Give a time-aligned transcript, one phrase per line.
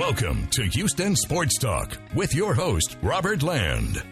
[0.00, 4.02] Welcome to Houston Sports Talk with your host, Robert Land.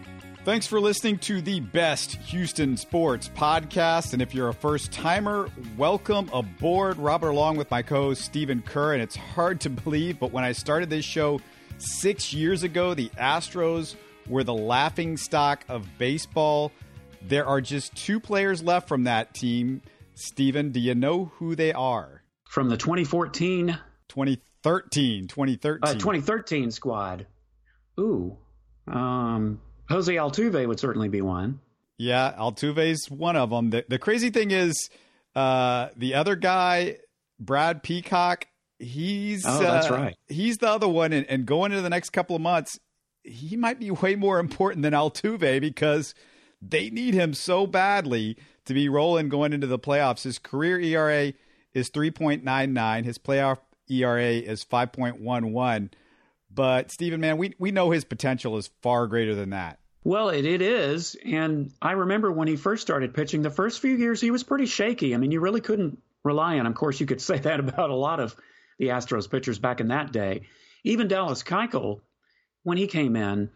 [0.45, 4.13] Thanks for listening to the best Houston sports podcast.
[4.13, 5.49] And if you're a first timer,
[5.79, 6.99] welcome aboard.
[6.99, 8.93] Robert, along with my co host, Stephen Kerr.
[8.93, 11.41] And it's hard to believe, but when I started this show
[11.79, 13.97] six years ago, the Astros
[14.27, 16.71] were the laughing stock of baseball.
[17.23, 19.81] There are just two players left from that team.
[20.15, 22.25] Stephen, do you know who they are?
[22.45, 23.79] From the 2014
[24.09, 25.81] 2013, 2013.
[25.83, 27.27] Uh, 2013 squad.
[27.99, 28.37] Ooh.
[28.87, 31.61] Um, Jose Altuve would certainly be one.
[31.99, 33.71] Yeah, Altuve's one of them.
[33.71, 34.89] The, the crazy thing is,
[35.35, 36.99] uh, the other guy,
[37.41, 38.47] Brad Peacock,
[38.79, 40.17] he's oh, that's uh, right.
[40.29, 42.79] He's the other one, and, and going into the next couple of months,
[43.25, 46.15] he might be way more important than Altuve because
[46.63, 50.23] they need him so badly to be rolling going into the playoffs.
[50.23, 51.33] His career ERA
[51.73, 53.05] is 3.99.
[53.05, 53.59] His playoff
[53.91, 55.91] ERA is 5.11.
[56.51, 59.79] But Stephen, man, we we know his potential is far greater than that.
[60.05, 61.17] Well, it, it is.
[61.25, 64.67] And I remember when he first started pitching, the first few years he was pretty
[64.67, 65.15] shaky.
[65.15, 66.73] I mean, you really couldn't rely on him.
[66.73, 68.35] Of course, you could say that about a lot of
[68.79, 70.43] the Astros pitchers back in that day.
[70.85, 72.01] Even Dallas Keuchel,
[72.63, 73.51] when he came in,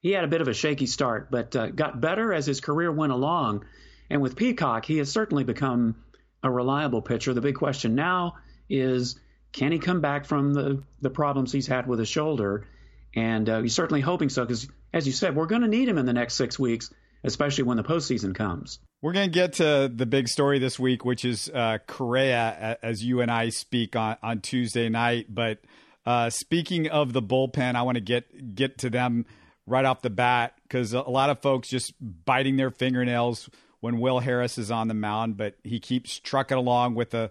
[0.00, 2.92] he had a bit of a shaky start, but uh, got better as his career
[2.92, 3.64] went along.
[4.10, 5.96] And with Peacock, he has certainly become
[6.42, 7.34] a reliable pitcher.
[7.34, 8.36] The big question now
[8.68, 9.18] is
[9.52, 12.66] can he come back from the, the problems he's had with his shoulder?
[13.14, 15.98] And uh, he's certainly hoping so because, as you said, we're going to need him
[15.98, 16.92] in the next six weeks,
[17.24, 18.78] especially when the postseason comes.
[19.00, 23.02] We're going to get to the big story this week, which is uh, Correa, as
[23.02, 25.26] you and I speak on, on Tuesday night.
[25.28, 25.60] But
[26.04, 29.26] uh, speaking of the bullpen, I want to get get to them
[29.66, 33.48] right off the bat because a lot of folks just biting their fingernails
[33.80, 37.30] when Will Harris is on the mound, but he keeps trucking along with a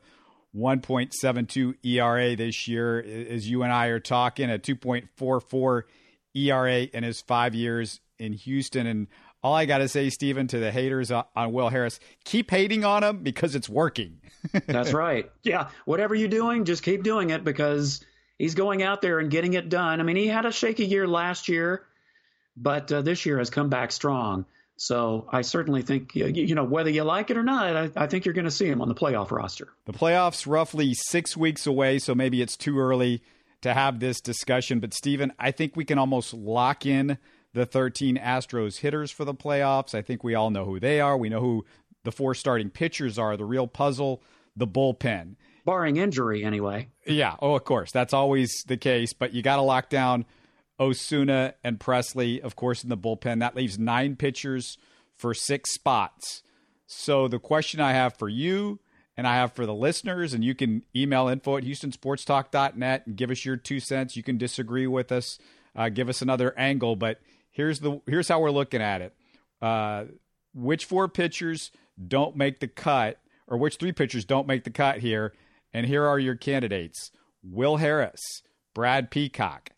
[0.57, 5.83] 1.72 ERA this year, as you and I are talking, a 2.44
[6.35, 8.87] ERA in his five years in Houston.
[8.87, 9.07] And
[9.43, 13.03] all I got to say, Stephen, to the haters on Will Harris, keep hating on
[13.03, 14.19] him because it's working.
[14.67, 15.31] That's right.
[15.43, 15.69] Yeah.
[15.85, 18.03] Whatever you're doing, just keep doing it because
[18.37, 19.99] he's going out there and getting it done.
[19.99, 21.85] I mean, he had a shaky year last year,
[22.55, 24.45] but uh, this year has come back strong.
[24.77, 28.25] So I certainly think, you know, whether you like it or not, I, I think
[28.25, 29.69] you're going to see him on the playoff roster.
[29.85, 33.23] The playoffs roughly six weeks away, so maybe it's too early
[33.61, 34.79] to have this discussion.
[34.79, 37.17] But, Stephen, I think we can almost lock in
[37.53, 39.95] the 13 Astros hitters for the playoffs.
[39.95, 41.17] I think we all know who they are.
[41.17, 41.65] We know who
[42.03, 43.35] the four starting pitchers are.
[43.35, 44.21] The real puzzle,
[44.55, 45.37] the bullpen.
[45.65, 46.89] Barring injury, anyway.
[47.07, 47.35] Yeah.
[47.41, 47.91] Oh, of course.
[47.91, 49.13] That's always the case.
[49.13, 50.25] But you got to lock down
[50.79, 53.39] Osuna and Presley, of course, in the bullpen.
[53.39, 54.77] That leaves nine pitchers
[55.15, 56.43] for six spots.
[56.85, 58.79] So the question I have for you
[59.17, 63.31] and I have for the listeners, and you can email info at houstonsportstalk.net and give
[63.31, 64.15] us your two cents.
[64.15, 65.39] You can disagree with us,
[65.75, 69.13] uh, give us another angle, but here's the here's how we're looking at it.
[69.59, 70.05] Uh,
[70.53, 71.71] which four pitchers
[72.07, 75.33] don't make the cut, or which three pitchers don't make the cut here?
[75.73, 77.11] And here are your candidates:
[77.43, 78.21] Will Harris,
[78.75, 79.71] Brad Peacock,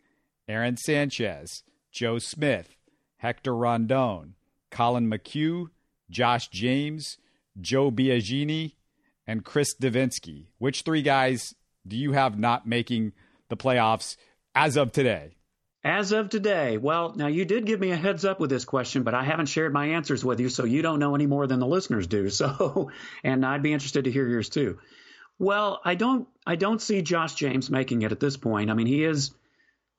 [0.50, 1.62] Aaron Sanchez,
[1.92, 2.74] Joe Smith,
[3.18, 4.34] Hector Rondon,
[4.72, 5.68] Colin McHugh,
[6.10, 7.18] Josh James,
[7.60, 8.74] Joe Biagini,
[9.28, 10.46] and Chris Devenski.
[10.58, 11.54] Which three guys
[11.86, 13.12] do you have not making
[13.48, 14.16] the playoffs
[14.52, 15.36] as of today?
[15.84, 19.04] As of today, well, now you did give me a heads up with this question,
[19.04, 21.60] but I haven't shared my answers with you, so you don't know any more than
[21.60, 22.28] the listeners do.
[22.30, 22.90] So,
[23.22, 24.80] and I'd be interested to hear yours too.
[25.38, 28.68] Well, I don't, I don't see Josh James making it at this point.
[28.68, 29.30] I mean, he is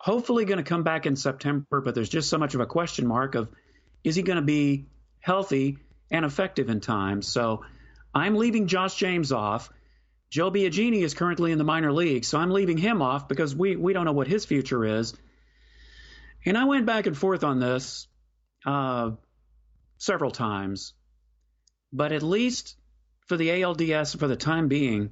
[0.02, 3.06] hopefully going to come back in September, but there's just so much of a question
[3.06, 3.50] mark of
[4.04, 4.88] is he going to be
[5.20, 5.78] healthy
[6.10, 7.22] and effective in time?
[7.22, 7.64] So
[8.14, 9.70] I'm leaving Josh James off.
[10.32, 13.76] Joe Biagini is currently in the minor league, so I'm leaving him off because we,
[13.76, 15.14] we don't know what his future is.
[16.46, 18.08] And I went back and forth on this
[18.66, 19.12] uh,
[20.00, 20.94] several times,
[21.94, 22.76] but at least
[23.28, 25.12] for the ALDS for the time being,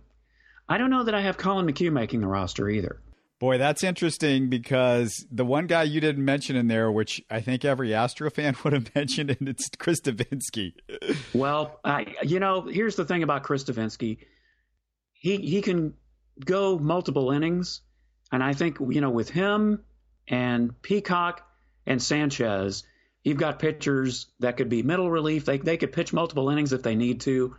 [0.68, 3.00] I don't know that I have Colin McHugh making the roster either.
[3.40, 7.64] Boy, that's interesting because the one guy you didn't mention in there, which I think
[7.64, 10.74] every Astro fan would have mentioned, and it's Chris Devenski.
[11.34, 14.18] well, I, you know, here's the thing about Chris Devenski.
[15.14, 15.94] He he can
[16.44, 17.82] go multiple innings,
[18.30, 19.86] and I think you know with him
[20.28, 21.42] and Peacock
[21.86, 22.84] and Sanchez,
[23.24, 25.46] you've got pitchers that could be middle relief.
[25.46, 27.56] They they could pitch multiple innings if they need to,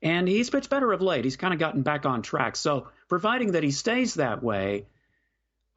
[0.00, 1.24] and he's pitched better of late.
[1.24, 2.54] He's kind of gotten back on track.
[2.54, 4.86] So providing that he stays that way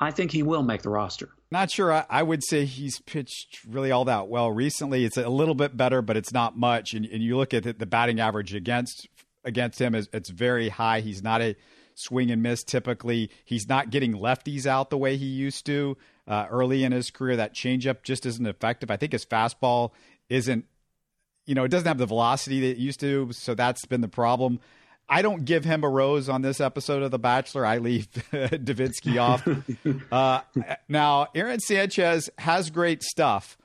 [0.02, 1.30] I think he will make the roster.
[1.52, 1.94] Not sure.
[1.94, 5.06] I, I, would say he's pitched really all that well recently.
[5.06, 6.94] It's a little bit better, but it's not much.
[6.94, 9.08] And, and you look at the, the batting average against
[9.44, 11.02] against him is it's very high.
[11.02, 11.56] He's not a
[11.94, 13.30] swing and miss typically.
[13.46, 17.36] He's not getting lefties out the way he used to uh, early in his career.
[17.36, 18.90] That changeup just isn't effective.
[18.90, 19.92] I think his fastball
[20.30, 20.66] isn't,
[21.46, 23.32] you know, it doesn't have the velocity that it used to.
[23.34, 24.60] So that's been the problem.
[25.12, 27.66] I don't give him a rose on this episode of The Bachelor.
[27.66, 29.46] I leave Devenski off.
[30.12, 30.40] uh,
[30.88, 33.58] now, Aaron Sanchez has great stuff,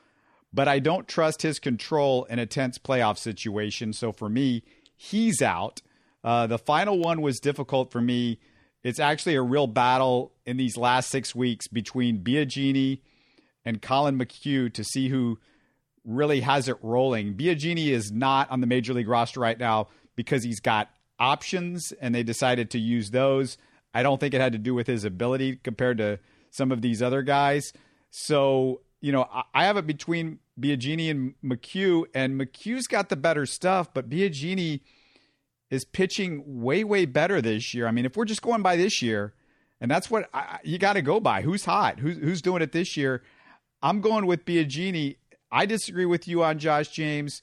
[0.53, 3.93] but I don't trust his control in a tense playoff situation.
[3.93, 4.65] So for me,
[4.97, 5.83] he's out.
[6.25, 8.41] Uh, the final one was difficult for me.
[8.83, 13.03] It's actually a real battle in these last six weeks between Biagini
[13.65, 15.39] and Colin McHugh to see who
[16.05, 17.35] really has it rolling.
[17.35, 22.15] Biagini is not on the major league roster right now because he's got options and
[22.15, 23.59] they decided to use those.
[23.95, 26.19] I don't think it had to do with his ability compared to
[26.51, 27.73] some of these other guys.
[28.11, 33.47] So, you know, I have it between Biagini and McHugh, and McHugh's got the better
[33.47, 34.81] stuff, but Biagini
[35.71, 37.87] is pitching way, way better this year.
[37.87, 39.35] I mean, if we're just going by this year,
[39.81, 41.43] and that's what I, you got to go by.
[41.43, 41.99] Who's hot?
[41.99, 43.23] Who's who's doing it this year?
[43.83, 45.17] I'm going with Biagini.
[45.51, 47.43] I disagree with you on Josh James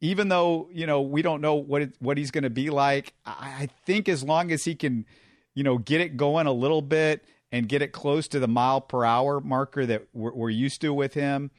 [0.00, 3.12] even though you know we don't know what it, what he's going to be like,
[3.24, 5.06] I think as long as he can,
[5.54, 8.80] you know, get it going a little bit and get it close to the mile
[8.80, 11.50] per hour marker that we're, we're used to with him.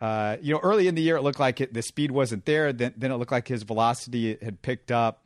[0.00, 2.72] Uh, you know, early in the year it looked like it, the speed wasn't there.
[2.72, 5.24] Then, then it looked like his velocity had picked up.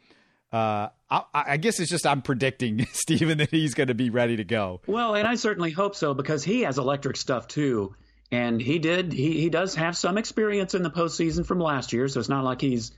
[0.53, 4.37] Uh, I, I, guess it's just I'm predicting Stephen that he's going to be ready
[4.37, 4.81] to go.
[4.87, 7.95] Well, and I certainly hope so because he has electric stuff too
[8.31, 12.09] and he did he, he does have some experience in the postseason from last year,
[12.09, 12.93] so it's not like he's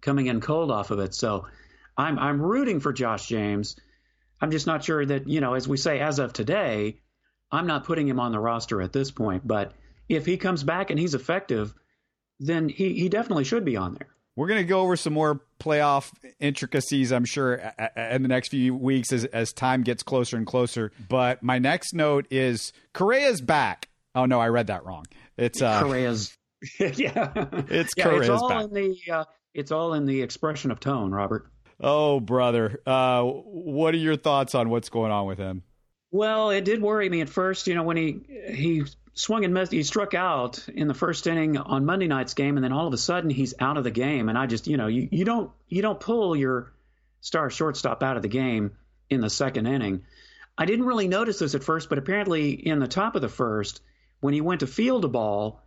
[0.00, 1.14] coming in cold off of it.
[1.14, 1.46] So
[1.96, 3.76] I'm I'm rooting for Josh James.
[4.40, 7.00] I'm just not sure that, you know, as we say as of today,
[7.50, 9.72] I'm not putting him on the roster at this point, but
[10.08, 11.72] if he comes back and he's effective,
[12.40, 14.08] then he, he definitely should be on there.
[14.36, 18.74] We're going to go over some more playoff intricacies, I'm sure, in the next few
[18.74, 20.90] weeks as, as time gets closer and closer.
[21.08, 23.88] But my next note is Correa's back.
[24.14, 25.04] Oh no, I read that wrong.
[25.36, 26.36] It's uh, Correa's.
[26.80, 27.32] yeah,
[27.68, 28.64] it's yeah, Correa's it's all back.
[28.64, 31.46] in the uh, it's all in the expression of tone, Robert.
[31.80, 35.62] Oh brother, uh, what are your thoughts on what's going on with him?
[36.10, 37.66] Well, it did worry me at first.
[37.66, 38.20] You know, when he
[38.52, 38.84] he
[39.14, 42.64] swung and missed, he struck out in the first inning on Monday night's game, and
[42.64, 44.28] then all of a sudden he's out of the game.
[44.28, 46.72] And I just, you know, you, you don't you don't pull your
[47.20, 48.72] star shortstop out of the game
[49.10, 50.04] in the second inning.
[50.56, 53.80] I didn't really notice this at first, but apparently in the top of the first,
[54.24, 55.60] when he went to field a ball,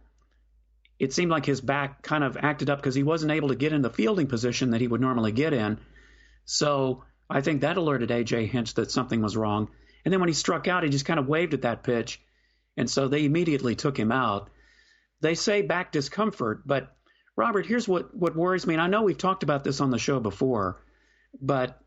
[0.98, 3.72] it seemed like his back kind of acted up because he wasn't able to get
[3.72, 5.78] in the fielding position that he would normally get in.
[6.46, 9.70] So I think that alerted AJ Hinch that something was wrong.
[10.04, 12.20] And then when he struck out, he just kind of waved at that pitch.
[12.76, 14.50] And so they immediately took him out.
[15.22, 16.98] They say back discomfort, but
[17.36, 18.74] Robert, here's what, what worries me.
[18.74, 20.84] And I know we've talked about this on the show before,
[21.40, 21.80] but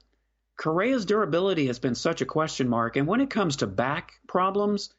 [0.57, 2.95] Correa's durability has been such a question mark.
[2.95, 4.95] And when it comes to back problems,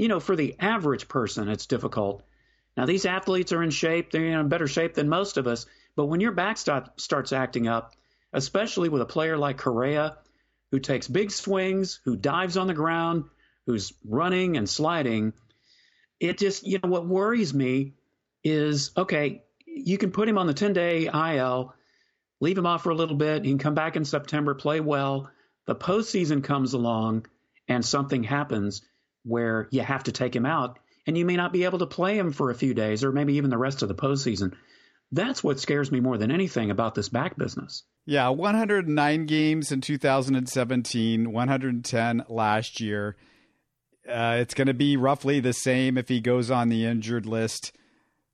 [0.00, 2.22] you know, for the average person, it's difficult.
[2.74, 6.06] Now, these athletes are in shape, they're in better shape than most of us, but
[6.06, 7.94] when your backstop starts acting up,
[8.32, 10.16] especially with a player like Correa,
[10.70, 13.24] who takes big swings, who dives on the ground,
[13.66, 15.34] who's running and sliding,
[16.18, 17.92] it just, you know, what worries me
[18.42, 21.74] is okay, you can put him on the 10 day IL,
[22.40, 25.30] leave him off for a little bit, he can come back in September, play well.
[25.66, 27.26] The postseason comes along
[27.68, 28.80] and something happens
[29.24, 32.18] where you have to take him out and you may not be able to play
[32.18, 34.54] him for a few days or maybe even the rest of the postseason.
[35.12, 37.82] That's what scares me more than anything about this back business.
[38.06, 43.16] Yeah, 109 games in 2017, 110 last year.
[44.08, 47.72] Uh, it's going to be roughly the same if he goes on the injured list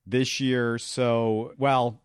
[0.07, 0.79] this year.
[0.79, 2.01] So, well,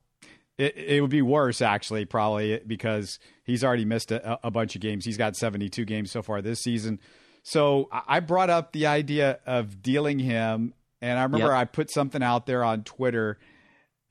[0.58, 4.82] it, it would be worse actually, probably because he's already missed a, a bunch of
[4.82, 5.06] games.
[5.06, 7.00] He's got 72 games so far this season.
[7.44, 11.56] So I brought up the idea of dealing him, and I remember yep.
[11.56, 13.40] I put something out there on Twitter,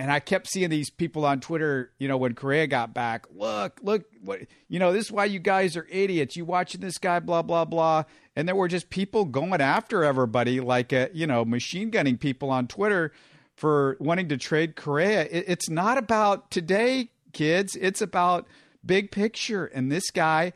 [0.01, 1.93] and I kept seeing these people on Twitter.
[1.99, 5.39] You know, when Correa got back, look, look, what you know, this is why you
[5.39, 6.37] guys are idiots.
[6.37, 8.03] You watching this guy, blah blah blah,
[8.35, 12.19] and there were just people going after everybody, like a, uh, you know, machine gunning
[12.19, 13.13] people on Twitter
[13.55, 15.23] for wanting to trade Correa.
[15.31, 17.77] It, it's not about today, kids.
[17.77, 18.49] It's about
[18.85, 20.53] big picture, and this guy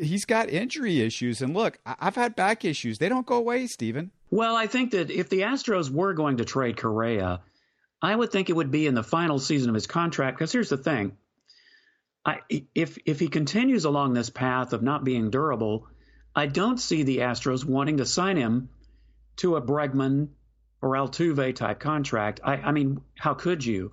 [0.00, 1.42] he's got injury issues.
[1.42, 2.98] And look, I've had back issues.
[2.98, 4.10] They don't go away, Stephen.
[4.30, 7.40] Well, I think that if the Astros were going to trade Correa,
[8.00, 10.38] I would think it would be in the final season of his contract.
[10.38, 11.16] Because here's the thing:
[12.24, 12.40] I,
[12.74, 15.86] if if he continues along this path of not being durable,
[16.34, 18.70] I don't see the Astros wanting to sign him
[19.36, 20.28] to a Bregman
[20.80, 22.40] or Altuve type contract.
[22.42, 23.92] I, I mean, how could you?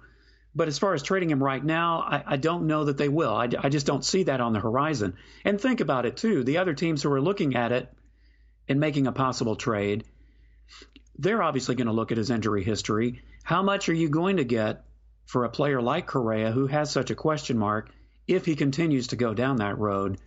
[0.56, 3.34] But as far as trading him right now, I, I don't know that they will.
[3.34, 5.16] I, I just don't see that on the horizon.
[5.46, 6.44] And think about it, too.
[6.44, 7.92] The other teams who are looking at it
[8.68, 10.06] and making a possible trade,
[11.18, 13.22] they're obviously going to look at his injury history.
[13.44, 14.86] How much are you going to get
[15.26, 17.92] for a player like Correa who has such a question mark
[18.28, 20.18] if he continues to go down that road?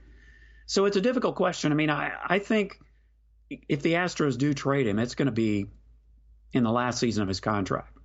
[0.67, 1.73] So it's a difficult question.
[1.73, 2.79] I mean, I, I think
[3.69, 5.67] if the Astros do trade him, it's going to be
[6.53, 7.97] in the last season of his contract.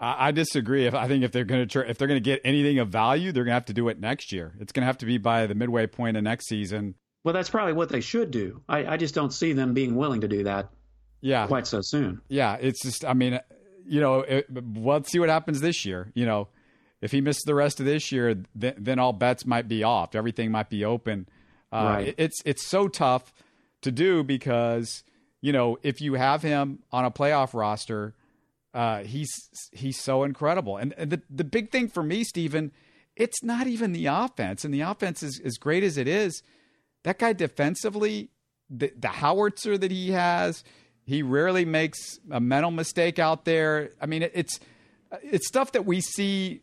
[0.00, 0.86] I, disagree.
[0.86, 3.32] If I think if they're going to if they're going to get anything of value,
[3.32, 4.54] they're going to have to do it next year.
[4.60, 6.94] It's going to have to be by the midway point of next season.
[7.22, 8.60] Well, that's probably what they should do.
[8.68, 10.68] I, I just don't see them being willing to do that.
[11.20, 12.20] Yeah, quite so soon.
[12.28, 13.04] Yeah, it's just.
[13.04, 13.40] I mean,
[13.86, 14.46] you know, it,
[14.76, 16.10] let's see what happens this year.
[16.14, 16.48] You know,
[17.00, 20.14] if he misses the rest of this year, then, then all bets might be off.
[20.14, 21.28] Everything might be open.
[21.72, 22.08] Uh, right.
[22.08, 23.32] It, it's it's so tough
[23.80, 25.02] to do because
[25.40, 28.14] you know if you have him on a playoff roster
[28.74, 29.30] uh, he's
[29.72, 30.76] he's so incredible.
[30.76, 32.72] And, and the the big thing for me, Stephen,
[33.16, 34.64] it's not even the offense.
[34.64, 36.42] And the offense is as great as it is.
[37.04, 38.30] That guy defensively,
[38.68, 40.64] the, the howitzer that he has,
[41.04, 43.90] he rarely makes a mental mistake out there.
[44.00, 44.58] I mean, it, it's
[45.22, 46.62] it's stuff that we see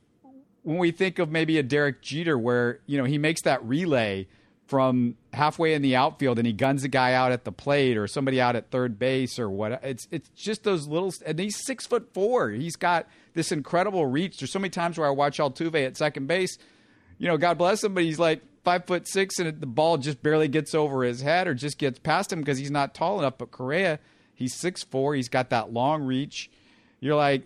[0.64, 4.28] when we think of maybe a Derek Jeter, where you know he makes that relay
[4.72, 8.08] from halfway in the outfield and he guns a guy out at the plate or
[8.08, 11.86] somebody out at third base or what it's it's just those little and he's six
[11.86, 12.52] foot four.
[12.52, 14.38] He's got this incredible reach.
[14.38, 16.58] There's so many times where i watch altuve at second base.
[17.18, 20.24] You know god bless him but he's like five foot six and the ball just
[20.24, 23.38] barely gets over his head or just gets past him because he's not tall enough.
[23.38, 24.00] But correa
[24.34, 25.16] he's six four.
[25.16, 26.50] He's got that long reach.
[27.02, 27.46] You're like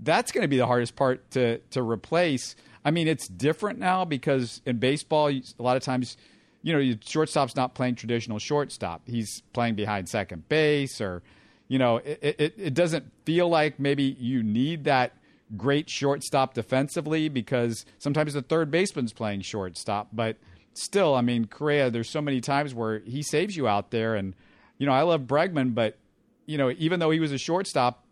[0.00, 2.56] that's going to be the hardest part to to replace.
[2.84, 6.16] I mean it's different now because in baseball a lot of times
[6.62, 9.02] you know, your shortstop's not playing traditional shortstop.
[9.06, 11.22] He's playing behind second base, or
[11.68, 15.12] you know, it, it, it doesn't feel like maybe you need that
[15.56, 20.08] great shortstop defensively because sometimes the third baseman's playing shortstop.
[20.12, 20.36] But
[20.74, 24.34] still, I mean, Correa, there's so many times where he saves you out there, and
[24.78, 25.98] you know, I love Bregman, but
[26.46, 28.04] you know, even though he was a shortstop,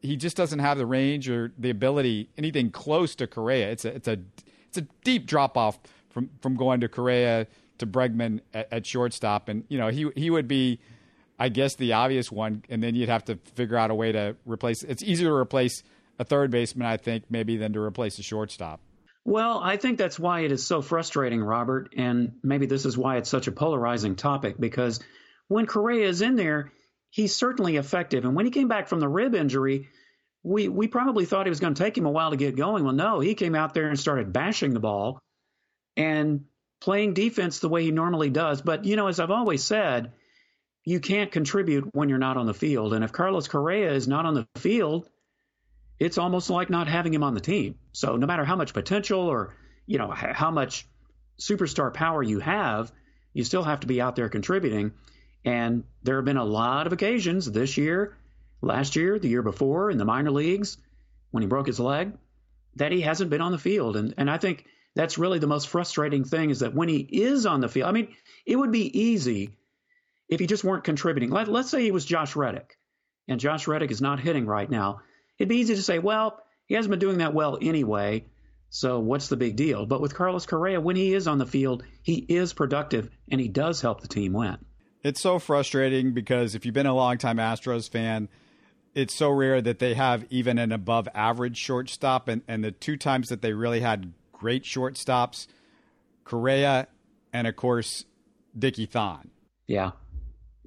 [0.00, 3.70] he just doesn't have the range or the ability anything close to Correa.
[3.70, 4.18] It's a it's a
[4.68, 5.78] it's a deep drop off
[6.10, 7.46] from from going to Correa
[7.78, 10.80] to Bregman at, at, shortstop, and you know he he would be,
[11.38, 14.36] I guess, the obvious one, and then you'd have to figure out a way to
[14.44, 14.82] replace.
[14.82, 15.82] It's easier to replace
[16.18, 18.80] a third baseman, I think, maybe than to replace a shortstop.
[19.24, 23.16] Well, I think that's why it is so frustrating, Robert, and maybe this is why
[23.16, 25.00] it's such a polarizing topic because
[25.48, 26.72] when Correa is in there,
[27.10, 29.88] he's certainly effective, and when he came back from the rib injury.
[30.46, 32.84] We, we probably thought it was going to take him a while to get going.
[32.84, 35.18] Well, no, he came out there and started bashing the ball.
[35.96, 36.44] And
[36.84, 38.60] playing defense the way he normally does.
[38.60, 40.12] But, you know, as I've always said,
[40.84, 42.92] you can't contribute when you're not on the field.
[42.92, 45.08] And if Carlos Correa is not on the field,
[45.98, 47.76] it's almost like not having him on the team.
[47.92, 50.86] So no matter how much potential or, you know, how much
[51.40, 52.92] superstar power you have,
[53.32, 54.92] you still have to be out there contributing.
[55.42, 58.16] And there have been a lot of occasions this year,
[58.60, 60.76] last year, the year before in the minor leagues
[61.30, 62.12] when he broke his leg
[62.76, 63.96] that he hasn't been on the field.
[63.96, 67.46] And and I think that's really the most frustrating thing is that when he is
[67.46, 68.14] on the field, I mean,
[68.46, 69.56] it would be easy
[70.28, 71.30] if he just weren't contributing.
[71.30, 72.78] Let, us say he was Josh Reddick,
[73.28, 75.00] and Josh Reddick is not hitting right now.
[75.38, 78.24] It'd be easy to say, well, he hasn't been doing that well anyway,
[78.70, 79.86] so what's the big deal?
[79.86, 83.48] But with Carlos Correa, when he is on the field, he is productive and he
[83.48, 84.58] does help the team win.
[85.02, 88.28] It's so frustrating because if you've been a longtime Astros fan,
[88.94, 92.26] it's so rare that they have even an above average shortstop.
[92.26, 94.12] And, and the two times that they really had
[94.44, 95.46] great shortstops,
[96.24, 96.86] Correa,
[97.32, 98.04] and of course
[98.56, 99.30] Dickie Thon.
[99.66, 99.92] Yeah,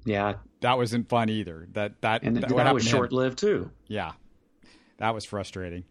[0.04, 1.68] yeah, that wasn't fun either.
[1.74, 3.70] That that and that, that was short lived too.
[3.86, 4.12] Yeah,
[4.96, 5.84] that was frustrating.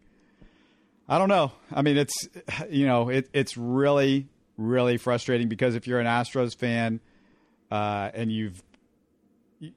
[1.08, 1.54] I don't know.
[1.72, 2.28] I mean, it's
[2.70, 4.28] you know, it, it's really
[4.58, 7.00] really frustrating because if you're an Astros fan
[7.72, 8.62] uh, and you've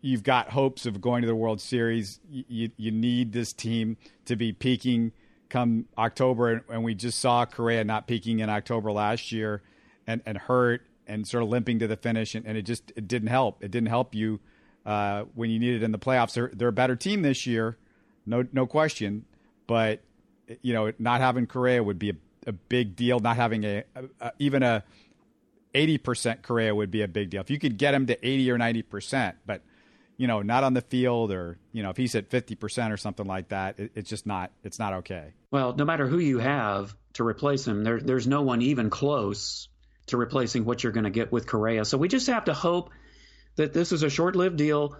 [0.00, 4.34] you've got hopes of going to the World Series, you you need this team to
[4.34, 5.12] be peaking
[5.50, 9.62] come October, and we just saw Correa not peaking in October last year,
[10.06, 13.06] and and hurt and sort of limping to the finish, and, and it just it
[13.06, 13.62] didn't help.
[13.62, 14.40] It didn't help you
[14.86, 16.32] uh, when you needed in the playoffs.
[16.32, 17.76] They're they're a better team this year,
[18.24, 19.26] no no question,
[19.66, 20.00] but
[20.62, 22.14] you know not having Correa would be a,
[22.46, 23.20] a big deal.
[23.20, 24.84] Not having a, a, a even a
[25.74, 27.40] 80% Correa would be a big deal.
[27.40, 29.62] If you could get him to 80 or 90%, but
[30.20, 33.24] you know, not on the field or, you know, if he's at 50% or something
[33.24, 35.32] like that, it, it's just not, it's not okay.
[35.50, 39.68] Well, no matter who you have to replace him, there, there's no one even close
[40.08, 41.86] to replacing what you're going to get with Correa.
[41.86, 42.90] So we just have to hope
[43.56, 44.94] that this is a short lived deal.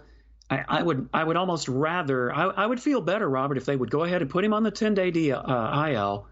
[0.49, 3.75] I, I, would, I would almost rather, I, I, would feel better, Robert, if they
[3.75, 6.27] would go ahead and put him on the 10 day uh, IL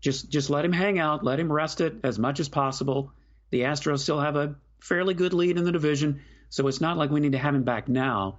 [0.00, 3.12] Just just let him hang out, let him rest it as much as possible.
[3.50, 6.22] The Astros still have a fairly good lead in the division,
[6.52, 8.36] so it's not like we need to have him back now.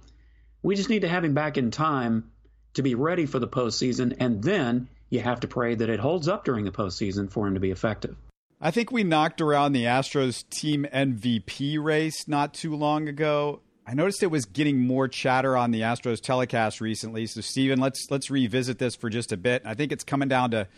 [0.62, 2.30] We just need to have him back in time
[2.74, 6.28] to be ready for the postseason, and then you have to pray that it holds
[6.28, 8.14] up during the postseason for him to be effective.
[8.60, 13.62] I think we knocked around the Astros team MVP race not too long ago.
[13.84, 17.26] I noticed it was getting more chatter on the Astros telecast recently.
[17.26, 19.62] So, Stephen, let's let's revisit this for just a bit.
[19.64, 20.68] I think it's coming down to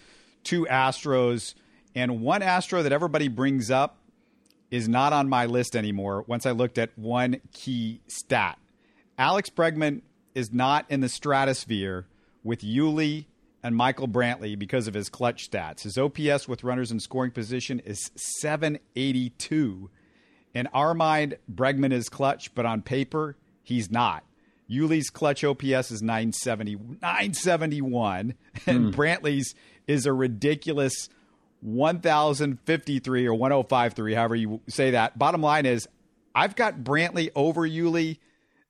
[0.42, 1.54] two Astros,
[1.94, 3.98] and one Astro that everybody brings up
[4.70, 6.24] is not on my list anymore.
[6.26, 8.58] Once I looked at one key stat,
[9.18, 10.02] Alex Bregman
[10.34, 12.06] is not in the stratosphere
[12.44, 13.26] with Yuli
[13.62, 15.82] and Michael Brantley because of his clutch stats.
[15.82, 19.90] His OPS with runners in scoring position is 782.
[20.54, 24.24] In our mind, Bregman is clutch, but on paper, he's not.
[24.70, 28.34] Yuli's clutch OPS is 970, 971,
[28.66, 28.94] and mm.
[28.94, 29.54] Brantley's
[29.86, 31.08] is a ridiculous
[31.66, 35.18] 1053 or 1053, however you say that.
[35.18, 35.88] Bottom line is,
[36.34, 38.18] I've got Brantley over Yuli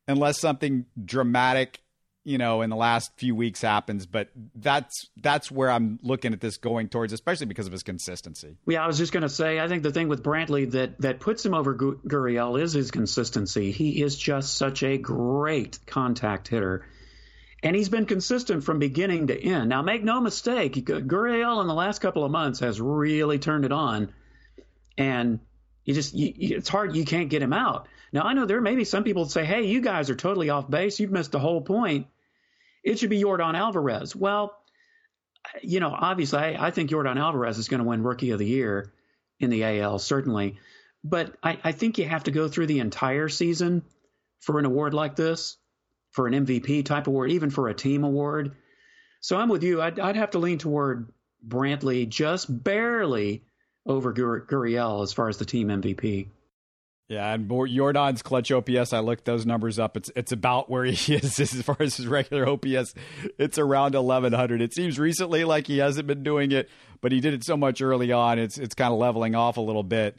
[0.09, 1.81] unless something dramatic
[2.27, 6.41] you know, in the last few weeks happens, but that's that's where I'm looking at
[6.41, 8.57] this going towards, especially because of his consistency.
[8.67, 11.21] Yeah, I was just going to say, I think the thing with Brantley that that
[11.21, 13.71] puts him over Gurriel is his consistency.
[13.71, 16.85] He is just such a great contact hitter.
[17.67, 19.69] And he's been consistent from beginning to end.
[19.69, 23.73] Now, make no mistake, Gurriel in the last couple of months has really turned it
[23.73, 24.13] on,
[24.97, 25.41] and
[25.85, 26.95] you just you, it's hard.
[26.95, 27.89] You can't get him out.
[28.13, 30.51] Now, I know there may be some people that say, "Hey, you guys are totally
[30.51, 31.01] off base.
[31.01, 32.07] You've missed the whole point."
[32.87, 34.15] it should be Yordan Alvarez.
[34.15, 34.57] Well,
[35.61, 38.47] you know, obviously, I, I think Yordan Alvarez is going to win Rookie of the
[38.47, 38.93] Year
[39.41, 40.59] in the AL, certainly.
[41.03, 43.83] But I, I think you have to go through the entire season
[44.39, 45.57] for an award like this,
[46.17, 48.57] for an MVP type award, even for a team award.
[49.21, 49.83] So I'm with you.
[49.83, 51.13] I'd, I'd have to lean toward
[51.47, 53.45] Brantley just barely
[53.85, 56.29] over Gurriel as far as the team MVP.
[57.09, 59.97] Yeah, and Yordan's clutch OPS, I looked those numbers up.
[59.97, 62.95] It's it's about where he is as far as his regular OPS.
[63.39, 64.61] It's around 1100.
[64.61, 66.69] It seems recently like he hasn't been doing it,
[67.01, 68.41] but he did it so much early on.
[68.41, 70.19] It's it's kind of leveling off a little bit,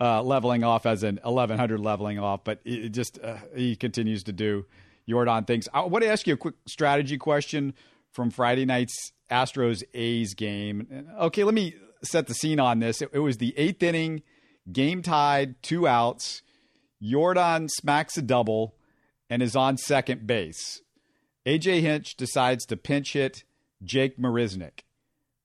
[0.00, 2.44] uh, leveling off as an 1100 leveling off.
[2.44, 4.64] But it just uh, he continues to do
[5.08, 5.68] Yordan thinks.
[5.72, 7.74] I want to ask you a quick strategy question
[8.12, 11.06] from Friday night's Astros A's game.
[11.20, 13.02] Okay, let me set the scene on this.
[13.02, 14.22] It, it was the eighth inning
[14.70, 16.42] game tied, two outs.
[17.02, 18.74] Yordan smacks a double
[19.30, 20.82] and is on second base.
[21.46, 23.44] AJ Hinch decides to pinch hit
[23.82, 24.80] Jake Marisnick.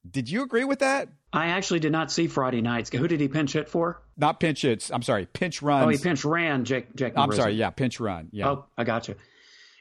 [0.09, 1.09] Did you agree with that?
[1.31, 2.89] I actually did not see Friday nights.
[2.89, 4.01] Who did he pinch hit for?
[4.17, 4.91] Not pinch hits.
[4.91, 5.85] I'm sorry, pinch runs.
[5.85, 6.93] Oh, he pinch ran Jake.
[6.95, 7.53] Jake I'm sorry.
[7.53, 8.29] Yeah, pinch run.
[8.31, 8.49] Yeah.
[8.49, 9.15] Oh, I got you.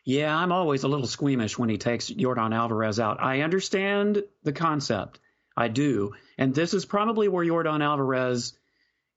[0.04, 3.22] Yeah, I'm always a little squeamish when he takes Yordan Alvarez out.
[3.22, 5.20] I understand the concept.
[5.56, 6.14] I do.
[6.38, 8.54] And this is probably where Yordan Alvarez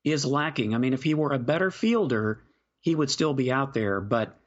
[0.04, 0.76] is lacking.
[0.76, 2.43] I mean, if he were a better fielder,
[2.82, 4.00] he would still be out there.
[4.00, 4.38] But,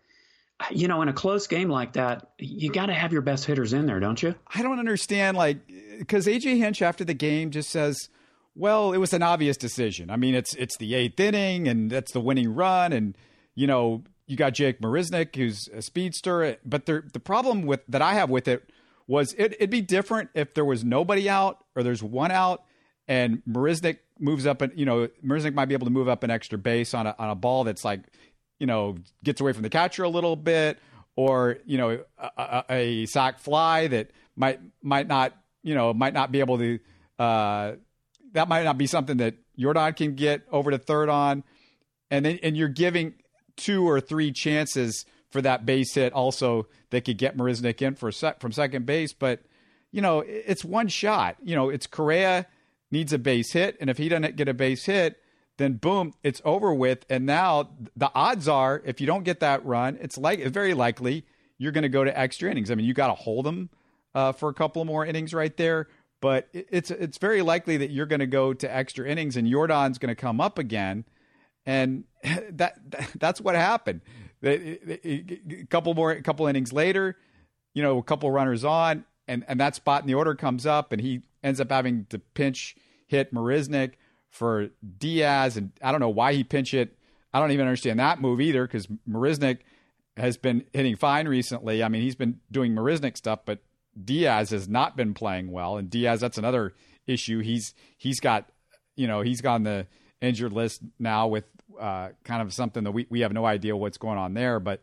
[0.70, 3.72] you know, in a close game like that, you got to have your best hitters
[3.72, 4.34] in there, don't you?
[4.54, 5.58] I don't understand, like,
[5.98, 8.08] because AJ Hinch after the game just says,
[8.54, 10.10] well, it was an obvious decision.
[10.10, 13.16] I mean, it's it's the eighth inning, and that's the winning run, and
[13.54, 16.58] you know, you got Jake Marisnick, who's a speedster.
[16.64, 18.70] But the the problem with that I have with it
[19.06, 22.62] was it, it'd be different if there was nobody out or there's one out,
[23.08, 26.30] and Marisnick moves up and you know Marisnick might be able to move up an
[26.30, 28.00] extra base on a on a ball that's like
[28.60, 30.78] you know gets away from the catcher a little bit
[31.16, 36.12] or you know a, a, a sac fly that might might not you know might
[36.12, 36.78] not be able to
[37.18, 37.72] uh,
[38.32, 41.44] that might not be something that Yordan can get over to third on
[42.10, 43.14] and then and you're giving
[43.58, 48.10] two or three chances for that base hit also that could get Marisnick in for
[48.10, 49.40] sec- from second base but
[49.92, 52.46] you know it's one shot you know it's Correa
[52.90, 55.20] needs a base hit, and if he doesn't get a base hit,
[55.56, 57.04] then boom, it's over with.
[57.10, 61.26] And now the odds are, if you don't get that run, it's like very likely
[61.58, 62.70] you're going to go to extra innings.
[62.70, 63.70] I mean, you got to hold them
[64.14, 65.88] uh, for a couple more innings right there,
[66.20, 69.98] but it's it's very likely that you're going to go to extra innings, and Yordan's
[69.98, 71.04] going to come up again,
[71.68, 72.04] and
[72.50, 72.78] that
[73.20, 74.00] that's what happened.
[74.42, 77.16] A couple more, a couple innings later,
[77.74, 80.92] you know, a couple runners on, and and that spot in the order comes up,
[80.92, 82.76] and he ends up having to pinch
[83.06, 83.92] hit Marisnick
[84.30, 86.96] for Diaz, and I don't know why he pinch it.
[87.32, 89.58] I don't even understand that move either because Marisnick
[90.16, 91.82] has been hitting fine recently.
[91.82, 93.60] I mean, he's been doing Marisnick stuff, but
[94.02, 95.76] Diaz has not been playing well.
[95.76, 96.74] And Diaz, that's another
[97.06, 97.40] issue.
[97.40, 98.50] He's he's got
[98.96, 99.88] you know he's on the
[100.20, 101.44] injured list now with
[101.78, 104.60] uh, kind of something that we we have no idea what's going on there.
[104.60, 104.82] But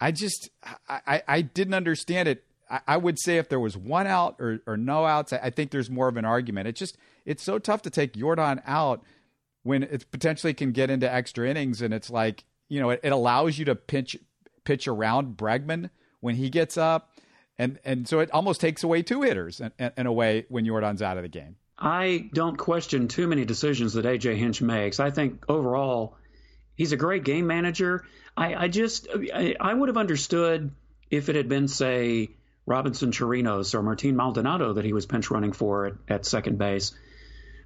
[0.00, 0.50] I just
[0.88, 4.60] I I didn't understand it I, I would say if there was one out or,
[4.66, 6.68] or no outs, I, I think there's more of an argument.
[6.68, 9.02] It just it's so tough to take Yordan out
[9.62, 13.12] when it potentially can get into extra innings, and it's like you know it, it
[13.12, 14.16] allows you to pitch
[14.64, 17.12] pitch around Bregman when he gets up,
[17.58, 21.02] and and so it almost takes away two hitters in, in a way when Yordan's
[21.02, 21.56] out of the game.
[21.78, 25.00] I don't question too many decisions that AJ Hinch makes.
[25.00, 26.16] I think overall
[26.76, 28.04] he's a great game manager.
[28.36, 30.70] I, I just I, I would have understood
[31.10, 32.30] if it had been say
[32.66, 36.92] Robinson Chirinos or Martin Maldonado that he was pinch running for at, at second base.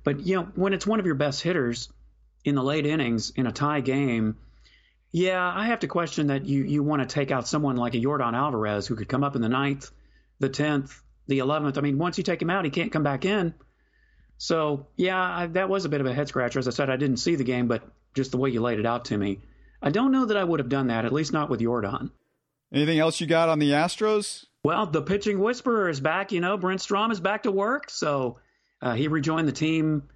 [0.05, 1.89] But you know, when it's one of your best hitters
[2.45, 4.37] in the late innings in a tie game,
[5.11, 7.99] yeah, I have to question that you you want to take out someone like a
[7.99, 9.91] Yordan Alvarez who could come up in the ninth,
[10.39, 11.79] the tenth, the eleventh.
[11.79, 13.55] I mean, once you take him out, he can't come back in.
[14.39, 16.59] So yeah, I, that was a bit of a head scratcher.
[16.59, 17.83] As I said, I didn't see the game, but
[18.15, 19.41] just the way you laid it out to me,
[19.83, 21.05] I don't know that I would have done that.
[21.05, 22.11] At least not with Yordan.
[22.73, 24.45] Anything else you got on the Astros?
[24.63, 26.33] Well, the pitching whisperer is back.
[26.33, 27.91] You know, Brent Strom is back to work.
[27.91, 28.39] So
[28.83, 30.09] uh, he rejoined the team.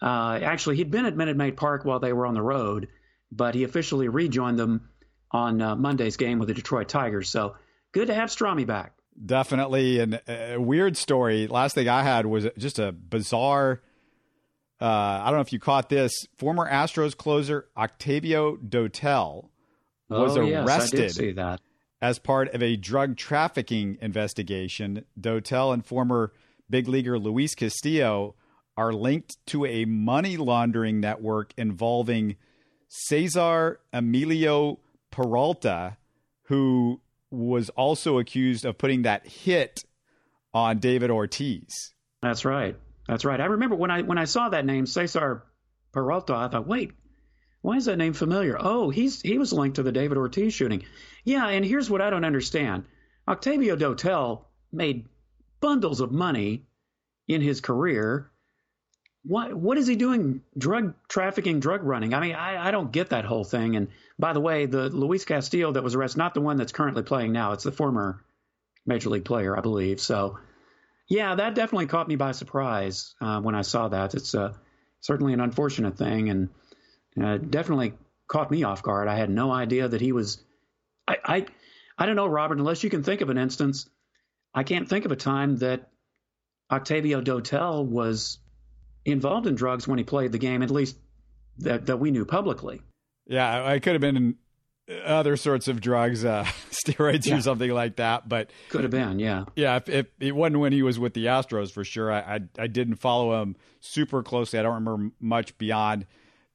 [0.00, 2.88] Uh, actually, he'd been at Minute Maid Park while they were on the road,
[3.32, 4.88] but he officially rejoined them
[5.30, 7.28] on uh, Monday's game with the Detroit Tigers.
[7.28, 7.56] So
[7.92, 8.94] good to have Stromy back.
[9.24, 10.00] Definitely.
[10.00, 11.46] And a weird story.
[11.46, 13.82] Last thing I had was just a bizarre.
[14.80, 16.12] Uh, I don't know if you caught this.
[16.36, 19.48] Former Astros closer Octavio Dotel
[20.08, 21.38] was oh, yes, arrested
[22.00, 25.04] as part of a drug trafficking investigation.
[25.20, 26.32] Dotel and former
[26.70, 28.36] big leaguer Luis Castillo
[28.76, 32.36] are linked to a money laundering network involving
[32.86, 34.78] Cesar Emilio
[35.10, 35.96] Peralta,
[36.44, 39.84] who was also accused of putting that hit
[40.54, 41.92] on David Ortiz.
[42.22, 42.76] That's right.
[43.06, 43.40] That's right.
[43.40, 45.44] I remember when I when I saw that name, Cesar
[45.92, 46.92] Peralta, I thought, wait,
[47.62, 48.56] why is that name familiar?
[48.58, 50.84] Oh, he's he was linked to the David Ortiz shooting.
[51.24, 52.84] Yeah, and here's what I don't understand.
[53.26, 55.06] Octavio Dotel made
[55.60, 56.66] bundles of money
[57.26, 58.30] in his career.
[59.24, 60.42] What what is he doing?
[60.56, 62.14] Drug trafficking, drug running.
[62.14, 63.76] I mean, I, I don't get that whole thing.
[63.76, 63.88] And
[64.18, 67.32] by the way, the Luis Castillo that was arrested, not the one that's currently playing
[67.32, 68.24] now, it's the former
[68.84, 70.00] major league player, I believe.
[70.00, 70.38] So,
[71.08, 74.14] yeah, that definitely caught me by surprise uh, when I saw that.
[74.14, 74.54] It's uh,
[75.00, 76.48] certainly an unfortunate thing, and
[77.22, 77.94] uh, definitely
[78.26, 79.08] caught me off guard.
[79.08, 80.42] I had no idea that he was.
[81.06, 81.46] I, I
[81.96, 82.58] I don't know, Robert.
[82.58, 83.88] Unless you can think of an instance,
[84.54, 85.90] I can't think of a time that
[86.70, 88.38] Octavio Dotel was
[89.04, 90.96] involved in drugs when he played the game, at least
[91.58, 92.82] that, that we knew publicly.
[93.28, 94.36] Yeah, I could have been in
[95.04, 97.36] other sorts of drugs, uh, steroids yeah.
[97.36, 98.28] or something like that.
[98.28, 99.76] But could have been, yeah, yeah.
[99.76, 102.66] If, if, it wasn't when he was with the Astros for sure, I, I, I
[102.66, 104.58] didn't follow him super closely.
[104.58, 106.06] I don't remember much beyond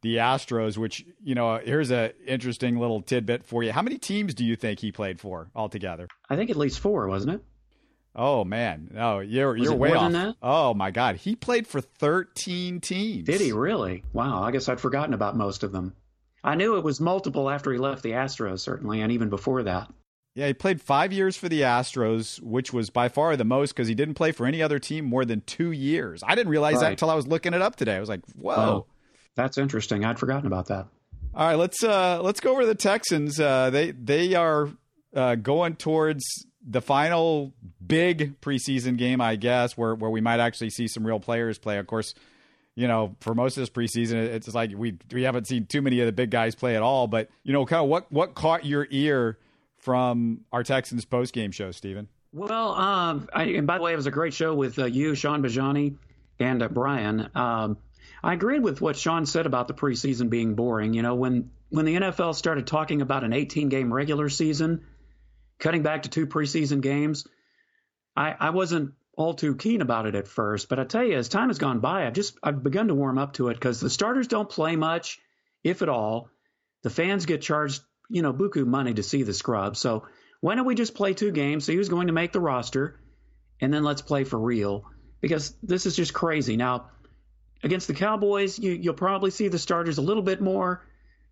[0.01, 0.77] the Astros.
[0.77, 3.71] Which you know, here's a interesting little tidbit for you.
[3.71, 6.07] How many teams do you think he played for altogether?
[6.29, 7.43] I think at least four, wasn't it?
[8.15, 10.35] Oh man, no, you're you're way off.
[10.41, 13.25] Oh my God, he played for 13 teams.
[13.25, 14.03] Did he really?
[14.13, 15.95] Wow, I guess I'd forgotten about most of them.
[16.43, 19.89] I knew it was multiple after he left the Astros, certainly, and even before that.
[20.35, 23.87] Yeah, he played five years for the Astros, which was by far the most because
[23.87, 26.23] he didn't play for any other team more than two years.
[26.25, 26.81] I didn't realize right.
[26.81, 27.95] that until I was looking it up today.
[27.95, 28.85] I was like, "Whoa, oh,
[29.35, 30.87] that's interesting." I'd forgotten about that.
[31.35, 33.39] All right, let's uh, let's go over the Texans.
[33.39, 34.69] Uh, they they are
[35.15, 36.23] uh, going towards
[36.67, 37.53] the final
[37.85, 41.77] big preseason game, I guess, where where we might actually see some real players play.
[41.77, 42.15] Of course,
[42.75, 45.99] you know, for most of this preseason, it's like we we haven't seen too many
[45.99, 47.07] of the big guys play at all.
[47.07, 49.37] But you know, kind of what what caught your ear
[49.77, 52.07] from our Texans post game show, Stephen?
[52.31, 55.13] Well, um, I, and by the way, it was a great show with uh, you,
[55.13, 55.97] Sean Bajani,
[56.39, 57.29] and uh, Brian.
[57.35, 57.77] Um,
[58.23, 60.93] I agreed with what Sean said about the preseason being boring.
[60.93, 64.85] You know, when when the NFL started talking about an 18 game regular season
[65.59, 67.27] cutting back to two preseason games,
[68.15, 70.69] I, I wasn't all too keen about it at first.
[70.69, 73.17] But I tell you, as time has gone by, I've just I've begun to warm
[73.17, 75.19] up to it because the starters don't play much,
[75.63, 76.29] if at all.
[76.81, 79.77] The fans get charged, you know, buku money to see the scrub.
[79.77, 80.05] So
[80.41, 82.99] why don't we just play two games, see who's going to make the roster,
[83.61, 84.83] and then let's play for real?
[85.21, 86.57] Because this is just crazy.
[86.57, 86.89] Now,
[87.63, 90.85] against the Cowboys, you, you'll probably see the starters a little bit more,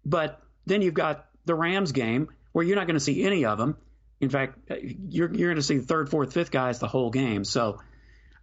[0.06, 3.58] but then you've got the Rams game where you're not going to see any of
[3.58, 3.76] them.
[4.22, 7.44] In fact, you're you're going to see third, fourth, fifth guys the whole game.
[7.44, 7.80] So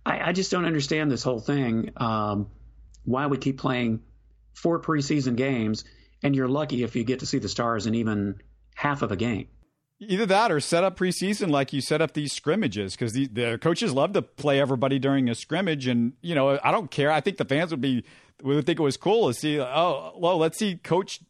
[0.04, 1.92] I, I just don't understand this whole thing.
[1.96, 2.48] Um,
[3.04, 4.00] why we keep playing
[4.54, 5.84] four preseason games,
[6.22, 8.40] and you're lucky if you get to see the stars in even
[8.74, 9.48] half of a game.
[10.00, 13.58] Either that or set up preseason like you set up these scrimmages because the, the,
[13.60, 15.88] coaches love to play everybody during a scrimmage.
[15.88, 17.10] And, you know, I don't care.
[17.10, 18.04] I think the fans would be,
[18.44, 21.20] would think it was cool to see, oh, well, let's see coach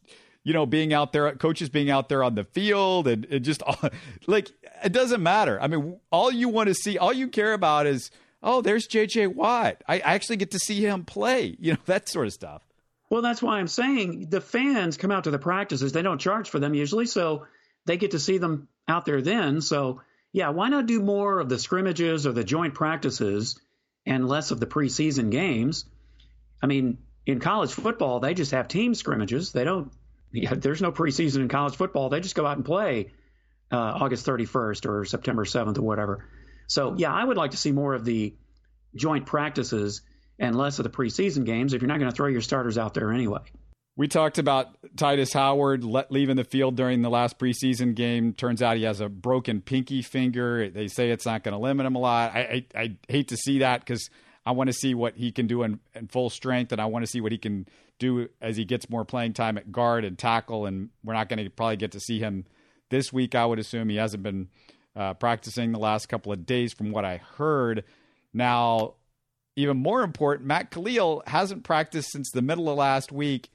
[0.43, 3.61] you know, being out there, coaches being out there on the field, and just
[4.27, 4.51] like
[4.83, 5.61] it doesn't matter.
[5.61, 9.27] I mean, all you want to see, all you care about is oh, there's J.J.
[9.27, 9.83] Watt.
[9.87, 11.55] I actually get to see him play.
[11.59, 12.63] You know, that sort of stuff.
[13.09, 15.91] Well, that's why I'm saying the fans come out to the practices.
[15.91, 17.47] They don't charge for them usually, so
[17.85, 19.61] they get to see them out there then.
[19.61, 23.59] So, yeah, why not do more of the scrimmages or the joint practices
[24.05, 25.85] and less of the preseason games?
[26.61, 29.51] I mean, in college football, they just have team scrimmages.
[29.51, 29.91] They don't,
[30.31, 32.09] yeah, there's no preseason in college football.
[32.09, 33.11] They just go out and play
[33.71, 36.25] uh, August 31st or September 7th or whatever.
[36.67, 38.35] So, yeah, I would like to see more of the
[38.95, 40.01] joint practices
[40.37, 42.93] and less of the preseason games if you're not going to throw your starters out
[42.93, 43.41] there anyway.
[43.97, 48.31] We talked about Tytus Howard leaving the field during the last preseason game.
[48.31, 50.69] Turns out he has a broken pinky finger.
[50.69, 52.31] They say it's not going to limit him a lot.
[52.33, 54.09] I, I, I hate to see that because
[54.45, 57.03] I want to see what he can do in, in, full strength, and I want
[57.03, 57.67] to see what he can
[57.99, 60.65] do as he gets more playing time at guard and tackle.
[60.65, 62.45] And we're not going to probably get to see him
[62.89, 63.35] this week.
[63.35, 64.47] I would assume he hasn't been
[64.95, 67.83] uh, practicing the last couple of days, from what I heard.
[68.33, 68.95] Now,
[69.55, 73.49] even more important, Matt Kalil hasn't practiced since the middle of last week.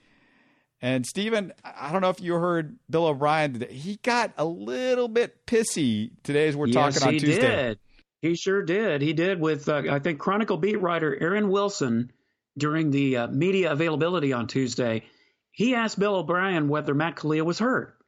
[0.80, 3.66] And Stephen, I don't know if you heard Bill O'Brien.
[3.70, 7.40] He got a little bit pissy today as we're yes, talking on he Tuesday.
[7.40, 7.78] Did.
[8.24, 9.02] He sure did.
[9.02, 12.10] He did with uh, I think Chronicle beat writer Aaron Wilson
[12.56, 15.02] during the uh, media availability on Tuesday.
[15.50, 17.98] He asked Bill O'Brien whether Matt Kalil was hurt,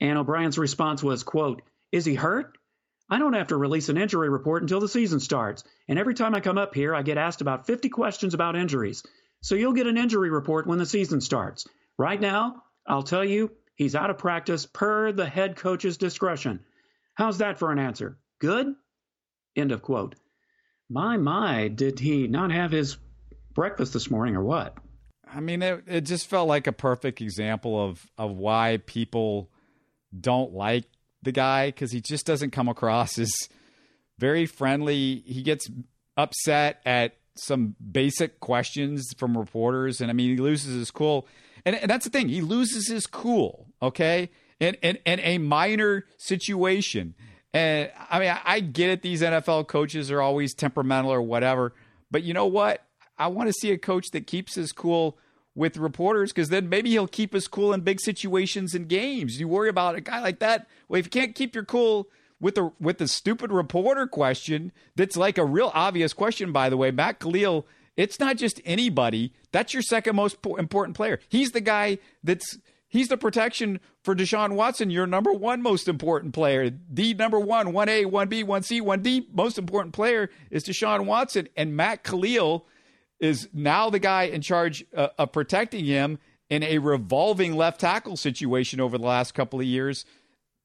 [0.00, 1.60] and O'Brien's response was, "quote
[1.92, 2.56] Is he hurt?
[3.10, 5.64] I don't have to release an injury report until the season starts.
[5.86, 9.02] And every time I come up here, I get asked about 50 questions about injuries.
[9.42, 11.66] So you'll get an injury report when the season starts.
[11.98, 16.60] Right now, I'll tell you, he's out of practice per the head coach's discretion.
[17.12, 18.16] How's that for an answer?
[18.38, 18.74] Good?
[19.56, 20.14] End of quote.
[20.88, 22.98] My, my, did he not have his
[23.54, 24.76] breakfast this morning or what?
[25.26, 29.50] I mean, it, it just felt like a perfect example of, of why people
[30.18, 30.84] don't like
[31.22, 33.32] the guy because he just doesn't come across as
[34.18, 35.22] very friendly.
[35.26, 35.68] He gets
[36.16, 41.26] upset at some basic questions from reporters, and I mean, he loses his cool.
[41.64, 46.06] And, and that's the thing, he loses his cool, okay, in, in, in a minor
[46.16, 47.14] situation.
[47.56, 51.72] And I mean, I, I get it, these NFL coaches are always temperamental or whatever,
[52.10, 52.84] but you know what?
[53.18, 55.16] I want to see a coach that keeps his cool
[55.54, 59.40] with reporters because then maybe he'll keep his cool in big situations and games.
[59.40, 60.68] You worry about a guy like that.
[60.86, 65.16] Well, if you can't keep your cool with the with the stupid reporter question, that's
[65.16, 66.52] like a real obvious question.
[66.52, 67.66] By the way, Matt Kalil,
[67.96, 69.32] it's not just anybody.
[69.50, 71.20] That's your second most important player.
[71.30, 72.58] He's the guy that's
[72.96, 76.70] he's the protection for Deshaun Watson, your number one most important player.
[76.90, 80.64] The number one, one A, one B, one C, one D most important player is
[80.64, 82.66] Deshaun Watson, and Matt Kalil
[83.20, 88.16] is now the guy in charge uh, of protecting him in a revolving left tackle
[88.16, 90.04] situation over the last couple of years.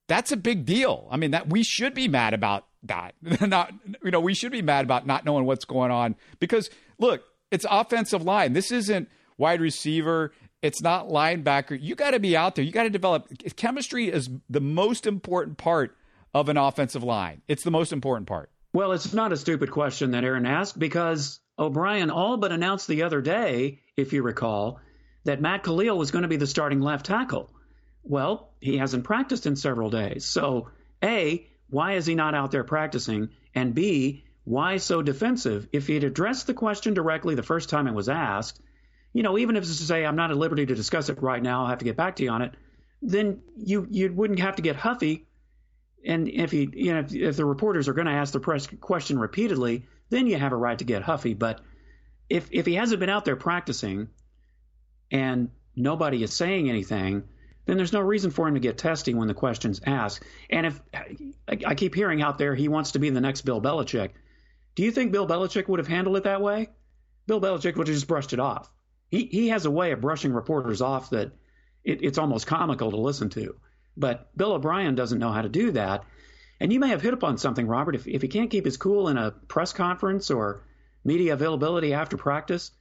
[0.08, 1.08] That's a big deal.
[1.10, 3.15] I mean, that we should be mad about that.
[3.41, 7.24] not you know, we should be mad about not knowing what's going on because look,
[7.50, 8.54] it's offensive line.
[8.54, 10.32] This isn't wide receiver.
[10.62, 11.78] It's not linebacker.
[11.80, 12.63] You got to be out there.
[12.63, 15.95] You got to develop chemistry is the most important part
[16.34, 17.41] of an offensive line.
[17.47, 18.52] It's the most important part.
[18.74, 23.04] Well, it's not a stupid question that Aaron asked because O'Brien all but announced the
[23.04, 24.80] other day, if you recall,
[25.26, 27.52] that Matt Kalil was going to be the starting left tackle.
[28.04, 30.26] Well, he hasn't practiced in several days.
[30.26, 30.69] So,
[31.04, 33.30] A, why is he not out there practicing?
[33.54, 35.67] And B, why so defensive?
[35.71, 38.62] If he'd addressed the question directly the first time it was asked,
[39.13, 41.41] you know, even if it's to say, I'm not at liberty to discuss it right
[41.41, 42.54] now, I'll have to get back to you on it,
[43.02, 45.28] then you, you wouldn't have to get huffy.
[46.06, 49.19] And if you know, if, if the reporters are going to ask the press question
[49.19, 51.34] repeatedly, then you have a right to get huffy.
[51.34, 51.62] But
[52.30, 54.10] if if he hasn't been out there practicing
[55.12, 57.24] and nobody is saying anything,
[57.65, 60.24] then there's no reason for him to get testy when the question's asked.
[60.50, 60.82] And if
[61.47, 64.12] I keep hearing out there he wants to be the next Bill Belichick,
[64.76, 66.69] do you think Bill Belichick would have handled it that way?
[67.28, 68.71] Bill Belichick would have just brushed it off.
[69.12, 71.34] He he has a way of brushing reporters off that
[71.84, 73.56] it, it's almost comical to listen to.
[73.97, 76.06] But Bill O'Brien doesn't know how to do that.
[76.60, 77.95] And you may have hit upon something, Robert.
[77.95, 80.63] If, if he can't keep his cool in a press conference or
[81.04, 82.71] media availability after practice,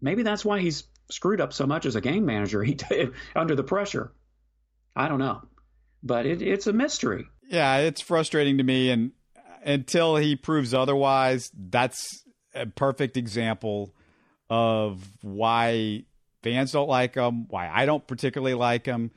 [0.00, 3.54] maybe that's why he's screwed up so much as a game manager he did under
[3.54, 4.12] the pressure.
[4.94, 5.42] I don't know.
[6.02, 7.26] But it, it's a mystery.
[7.48, 8.90] Yeah, it's frustrating to me.
[8.90, 9.12] And
[9.64, 13.94] until he proves otherwise, that's a perfect example
[14.52, 16.04] of why
[16.42, 19.10] fans don't like him, why I don't particularly like him.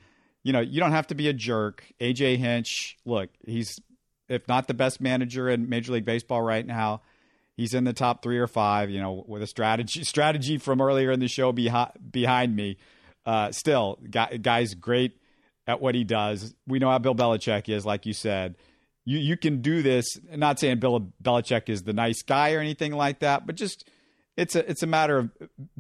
[0.44, 1.84] You know, you don't have to be a jerk.
[2.00, 3.78] AJ Hinch, look, he's
[4.30, 7.02] if not the best manager in Major League Baseball right now.
[7.58, 11.12] He's in the top three or five, you know, with a strategy strategy from earlier
[11.12, 12.78] in the show behind behind me.
[13.26, 15.20] Uh, still, guy, guy's great
[15.68, 16.56] at what he does.
[16.66, 18.56] We know how Bill Belichick is, like you said.
[19.04, 20.06] you you can do this.
[20.34, 23.86] Not saying Bill Belichick is the nice guy or anything like that, but just
[24.38, 25.30] it's a it's a matter of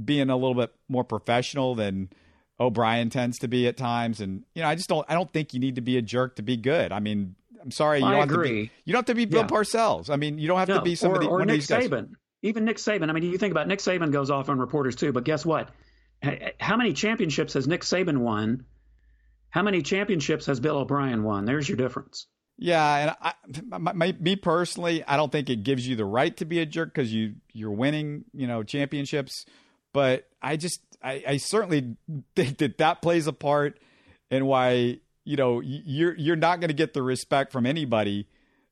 [0.03, 2.09] being a little bit more professional than
[2.59, 4.21] O'Brien tends to be at times.
[4.21, 6.37] And you know, I just don't I don't think you need to be a jerk
[6.37, 6.91] to be good.
[6.91, 8.47] I mean, I'm sorry, you I don't have agree.
[8.47, 9.47] to be you don't have to be Bill Yeah.
[9.47, 10.09] Parcells.
[10.09, 11.87] I mean, you don't have No, to be somebody or, or Nick of these guys.
[11.89, 12.09] Saban.
[12.41, 13.09] Even Nick Saban.
[13.09, 15.69] I mean, you think about Nick Saban goes off on reporters too, but guess what?
[16.59, 18.65] How many championships has Nick Saban won?
[19.49, 21.45] How many championships has Bill O'Brien won?
[21.45, 22.27] There's your difference.
[22.57, 26.35] Yeah, and I, my, my, me personally, I don't think it gives you the right
[26.37, 29.45] to be a jerk because you you're winning, you know, championships.
[29.91, 31.97] But I just, I, I certainly
[32.35, 33.79] think that that plays a part
[34.31, 38.27] in why you know you're you're not going to get the respect from anybody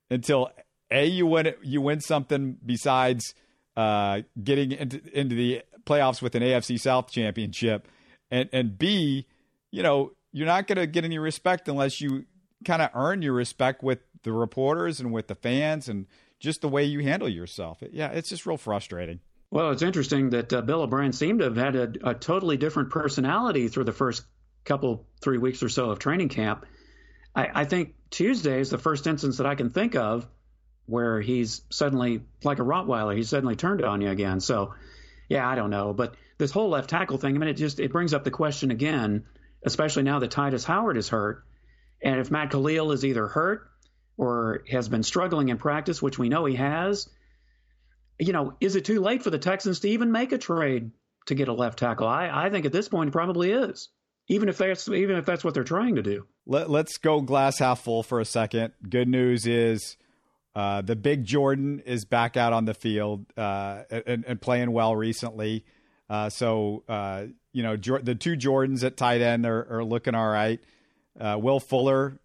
[0.10, 0.50] until
[0.90, 3.34] a you win you win something besides
[3.76, 7.88] uh, getting into into the playoffs with an AFC South championship,
[8.32, 9.28] and and b
[9.72, 12.26] you know you're not going to get any respect unless you
[12.64, 16.08] kind of earn your respect with the reporters and with the fans and
[16.40, 17.82] just the way you handle yourself.
[17.92, 19.20] Yeah, it's just real frustrating.
[19.52, 22.90] Well, it's interesting that uh, Bill O'Brien seemed to have had a, a totally different
[22.90, 24.24] personality through the first
[24.66, 26.66] couple, three weeks or so of training camp.
[27.36, 30.28] I, I think Tuesday is the first instance that I can think of
[30.86, 34.40] where he's suddenly, like a Rottweiler, he's suddenly turned on you again.
[34.40, 34.74] So,
[35.30, 35.94] yeah, I don't know.
[35.94, 38.72] But this whole left tackle thing, I mean, it just it brings up the question
[38.72, 39.26] again,
[39.64, 41.46] especially now that Tytus Howard is hurt.
[42.04, 43.70] And if Matt Kalil is either hurt
[44.18, 47.10] or has been struggling in practice, which we know he has,
[48.20, 50.92] you know, is it too late for the Texans to even make a trade
[51.28, 52.08] to get a left tackle?
[52.08, 53.90] I, I think at this point it probably is.
[54.30, 56.26] Even if that's even if that's what they're trying to do.
[56.46, 58.72] Let, let's go glass half full for a second.
[58.88, 59.98] Good news is
[60.56, 64.96] uh, the big Jordan is back out on the field uh, and, and playing well
[64.96, 65.66] recently.
[66.10, 70.30] Uh, so uh, you know the two Jordans at tight end are, are looking all
[70.30, 70.62] right.
[71.20, 72.20] Uh, Will Fuller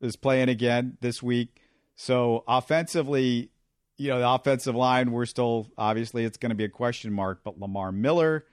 [0.00, 1.60] is playing again this week.
[1.96, 3.50] So offensively,
[3.98, 7.40] you know the offensive line we're still obviously it's going to be a question mark.
[7.44, 8.46] But Lamar Miller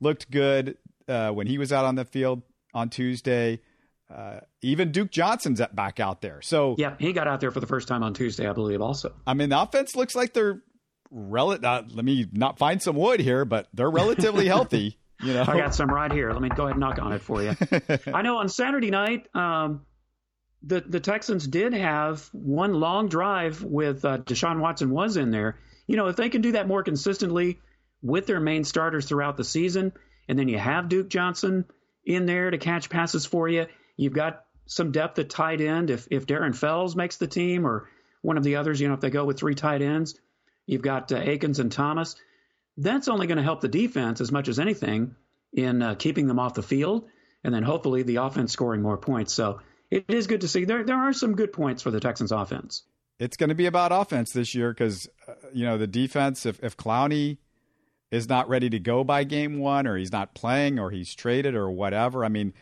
[0.00, 0.78] looked good
[1.08, 3.60] uh, when he was out on the field on Tuesday.
[4.14, 6.40] Uh, even Duke Johnson's back out there.
[6.42, 9.14] So Yeah, he got out there for the first time on Tuesday, I believe, also.
[9.26, 10.62] I mean, the offense looks like they're
[11.10, 14.98] rel- uh, let me not find some wood here, but they're relatively healthy.
[15.24, 16.30] You know, I got some right here.
[16.32, 17.56] Let me go ahead and knock on it for you.
[18.12, 19.86] I know on Saturday night, um,
[20.62, 25.58] the the Texans did have one long drive with uh, Deshaun Watson was in there.
[25.86, 27.58] You know, if they can do that more consistently
[28.02, 29.92] with their main starters throughout the season,
[30.28, 31.64] and then you have Duke Johnson
[32.04, 35.90] in there to catch passes for you, you've got some depth at tight end.
[35.90, 37.88] If if Darren Fells makes the team or
[38.22, 40.18] one of the others, you know, if they go with three tight ends,
[40.66, 42.16] you've got uh, Akins and Thomas.
[42.76, 45.14] That's only going to help the defense as much as anything
[45.52, 47.08] in uh, keeping them off the field,
[47.44, 49.32] and then hopefully the offense scoring more points.
[49.32, 49.60] So
[49.90, 52.82] it is good to see there there are some good points for the Texans offense.
[53.20, 56.46] it's going to be about offense this year because uh, you know the defense.
[56.46, 57.38] If if Clowney
[58.10, 61.54] is not ready to go by game one, or he's not playing, or he's traded,
[61.54, 62.52] or whatever, I mean,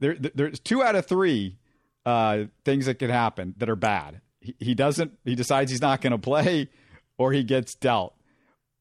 [0.00, 1.58] there there's two out of three
[2.04, 4.20] uh, things that could happen that are bad.
[4.40, 5.18] He, he doesn't.
[5.24, 6.68] He decides he's not going to play,
[7.16, 8.14] or he gets dealt.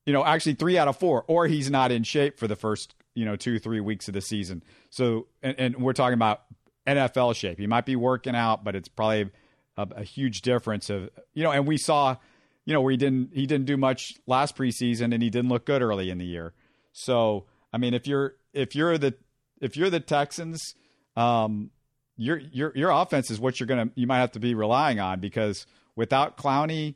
[0.05, 2.95] You know, actually three out of four, or he's not in shape for the first
[3.13, 4.63] you know two three weeks of the season.
[4.89, 6.43] So, and, and we're talking about
[6.87, 7.59] NFL shape.
[7.59, 9.29] He might be working out, but it's probably
[9.77, 11.51] a, a huge difference of you know.
[11.51, 12.17] And we saw,
[12.65, 15.65] you know, where he didn't he didn't do much last preseason, and he didn't look
[15.65, 16.53] good early in the year.
[16.93, 19.15] So, I mean, if you're if you're the
[19.59, 20.75] if you're the Texans,
[21.15, 21.71] um,
[22.17, 25.19] your your your offense is what you're gonna you might have to be relying on
[25.19, 26.95] because without Clowney,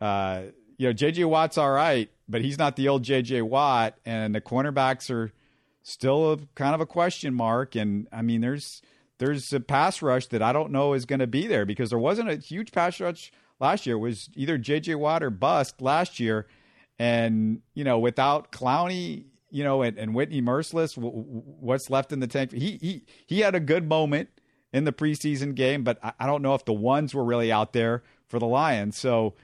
[0.00, 0.42] uh,
[0.76, 4.40] you know, JJ Watt's all right, but he's not the old JJ Watt, and the
[4.40, 5.32] cornerbacks are
[5.82, 7.76] still a, kind of a question mark.
[7.76, 8.82] And I mean, there's
[9.18, 11.98] there's a pass rush that I don't know is going to be there because there
[11.98, 13.96] wasn't a huge pass rush last year.
[13.96, 16.46] It was either JJ Watt or bust last year,
[16.98, 22.12] and you know, without Clowney, you know, and, and Whitney Mercilus, w- w- what's left
[22.12, 22.52] in the tank?
[22.52, 24.30] He he he had a good moment
[24.72, 27.72] in the preseason game, but I, I don't know if the ones were really out
[27.72, 28.98] there for the Lions.
[28.98, 29.34] So.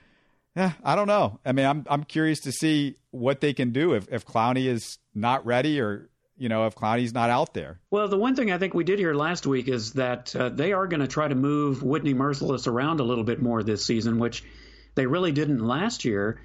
[0.57, 1.39] Yeah, I don't know.
[1.45, 4.99] I mean, I'm I'm curious to see what they can do if if Clowney is
[5.15, 7.79] not ready or you know if Clowney's not out there.
[7.91, 10.73] Well, the one thing I think we did here last week is that uh, they
[10.73, 14.19] are going to try to move Whitney Mercilus around a little bit more this season,
[14.19, 14.43] which
[14.97, 16.41] they really didn't last year.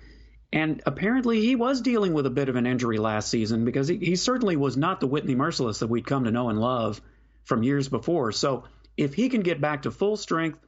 [0.54, 3.98] And apparently, he was dealing with a bit of an injury last season because he,
[3.98, 7.02] he certainly was not the Whitney Mercilus that we'd come to know and love
[7.44, 8.32] from years before.
[8.32, 10.60] So, if he can get back to full strength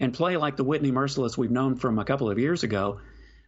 [0.00, 3.00] and play like the Whitney Mercilus we've known from a couple of years ago,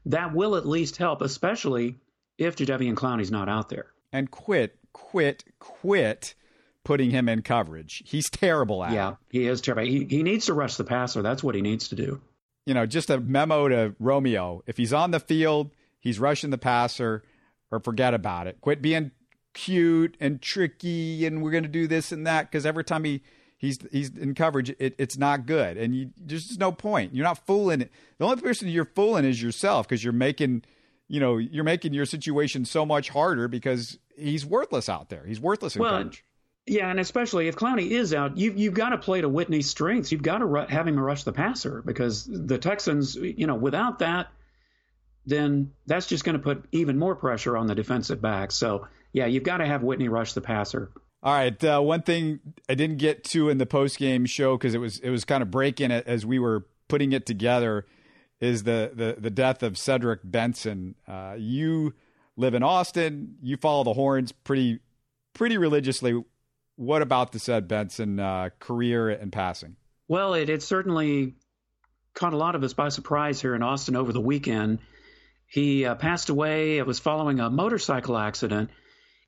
[0.07, 1.97] that will at least help, especially
[2.39, 3.87] if Jadeveon Clowney's not out there.
[4.13, 6.35] And quit, quit, quit
[6.85, 8.03] putting him in coverage.
[8.07, 9.17] He's terrible at Yeah, it.
[9.31, 9.85] he is terrible.
[9.91, 11.23] He, he needs to rush the passer.
[11.23, 12.21] That's what he needs to do.
[12.67, 14.63] you know, just a memo to Romeo.
[14.67, 17.23] If he's on the field, he's rushing the passer,
[17.71, 18.61] or forget about it.
[18.61, 19.13] Quit being
[19.55, 23.23] cute and tricky, and we're going to do this and that because every time he
[23.63, 27.15] he's he's in coverage, it, it's not good, and you, there's just no point.
[27.15, 27.89] You're not fooling.
[28.19, 30.65] The only person you're fooling is yourself because you're making,
[31.09, 35.25] you know, you're making your situation so much harder because he's worthless out there.
[35.25, 36.25] He's worthless in well, coverage.
[36.67, 40.13] Yeah, and especially if Clowney is out, you, you've got to play to Whitney's strengths.
[40.13, 44.01] You've got to ru- have him rush the passer because the Texans, you know, without
[44.01, 44.29] that,
[45.25, 48.53] then that's just going to put even more pressure on the defensive back.
[48.53, 50.93] So, yeah, you've got to have Whitney rush the passer.
[51.23, 51.63] All right.
[51.63, 54.99] Uh, one thing I didn't get to in the post game show because it was
[54.99, 57.87] it was kind of breaking it as we were putting it together
[58.41, 60.97] is the the the death of Cedric Benson.
[61.07, 61.95] Uh, you
[62.37, 63.37] live in Austin.
[63.41, 64.81] You follow the horns pretty
[65.33, 66.23] pretty religiously.
[66.77, 69.77] What about the Ced Benson uh, career and passing?
[70.09, 71.35] Well, it, it certainly
[72.15, 74.81] caught a lot of us by surprise here in Austin over the weekend.
[75.47, 76.79] He uh, passed away.
[76.79, 78.71] It was following a motorcycle accident.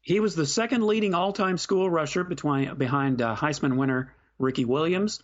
[0.05, 5.23] He was the second leading all-time school rusher between, behind uh, Heisman winner Ricky Williams,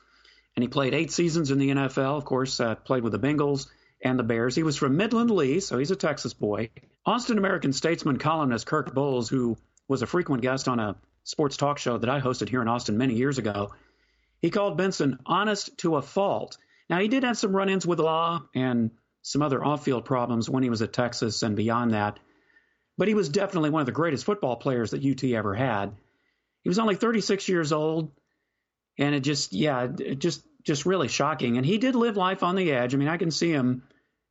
[0.57, 2.17] and he played eight seasons in the NFL.
[2.17, 3.69] Of course, uh, played with the Bengals
[4.03, 4.57] and the Bears.
[4.57, 6.71] He was from Midland Lee, so he's a Texas boy.
[7.05, 11.77] Austin American statesman columnist Kirk Bohls, who was a frequent guest on a sports talk
[11.77, 13.73] show that I hosted here in Austin many years ago,
[14.41, 16.57] he called Benson honest to a fault.
[16.89, 20.49] Now, he did have some run ins with law and some other off field problems
[20.49, 22.19] when he was at Texas and beyond that.
[22.99, 25.95] But he was definitely one of the greatest football players that UT ever had.
[26.63, 28.13] He was only 36 years old,
[28.99, 31.57] and it just, yeah, it just, just really shocking.
[31.57, 32.95] And he did live life on the edge.
[32.95, 33.83] I mean, I can see him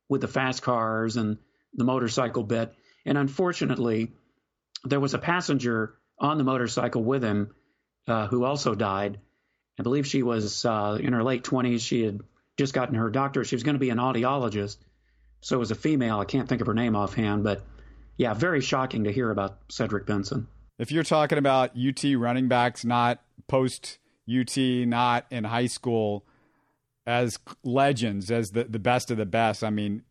[0.08, 1.38] with the fast cars and
[1.74, 2.74] the motorcycle bit.
[3.04, 4.12] And unfortunately,
[4.84, 7.54] there was a passenger on the motorcycle with him
[8.06, 9.18] uh, who also died.
[9.78, 11.80] I believe she was uh, in her late 20s.
[11.80, 12.20] She had
[12.58, 13.46] just gotten her doctorate.
[13.46, 14.76] She was going to be an audiologist.
[15.40, 16.18] So it was a female.
[16.18, 17.62] I can't think of her name offhand, but
[18.20, 20.46] yeah, very shocking to hear about Cedric Benson.
[20.78, 23.98] If you're talking about UT running backs, not post
[24.28, 26.26] UT, not in high school,
[27.06, 30.02] as legends, as the, the best of the best, I mean,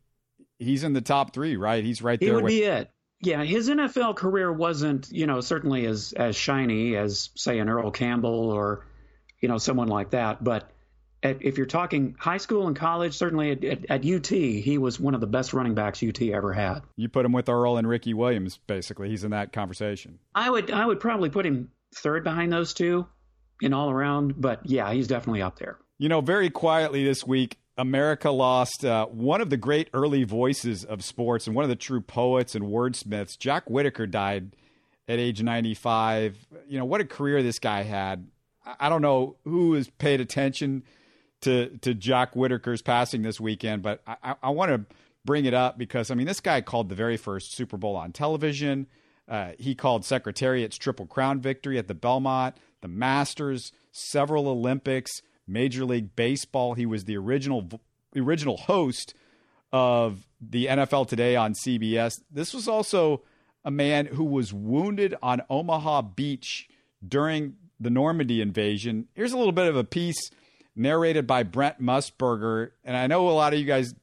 [0.58, 1.84] he's in the top three, right?
[1.84, 2.30] He's right there.
[2.30, 2.90] He would with- be it.
[3.22, 7.92] Yeah, his NFL career wasn't, you know, certainly as as shiny as say an Earl
[7.92, 8.86] Campbell or,
[9.40, 10.42] you know, someone like that.
[10.42, 10.68] But
[11.22, 14.98] at, if you're talking high school and college, certainly at, at, at, UT, he was
[14.98, 16.80] one of the best running backs UT ever had.
[16.96, 19.08] You put him with Earl and Ricky Williams, basically.
[19.08, 20.18] He's in that conversation.
[20.34, 23.06] I would I would probably put him third behind those two,
[23.60, 24.40] in all around.
[24.40, 25.78] But yeah, he's definitely up there.
[25.98, 30.84] You know, very quietly this week, America lost uh, one of the great early voices
[30.84, 33.38] of sports and one of the true poets and wordsmiths.
[33.38, 34.56] Jack Whitaker died
[35.08, 36.36] at age 95.
[36.68, 38.26] You know, what a career this guy had.
[38.78, 40.84] I don't know who has paid attention
[41.42, 45.78] to, to Jack Whitaker's passing this weekend, but I, I want to bring it up
[45.78, 48.86] because, I mean, this guy called the very first Super Bowl on television.
[49.28, 55.84] Uh, he called Secretariat's Triple Crown victory at the Belmont, the Masters, several Olympics Major
[55.84, 56.74] League Baseball.
[56.74, 57.68] He was the original
[58.16, 59.14] original host
[59.72, 62.14] of the NFL Today on CBS.
[62.30, 63.22] This was also
[63.64, 66.68] a man who was wounded on Omaha Beach
[67.06, 69.08] during the Normandy invasion.
[69.14, 70.30] Here's a little bit of a piece
[70.74, 72.70] narrated by Brent Musburger.
[72.84, 73.94] And I know a lot of you guys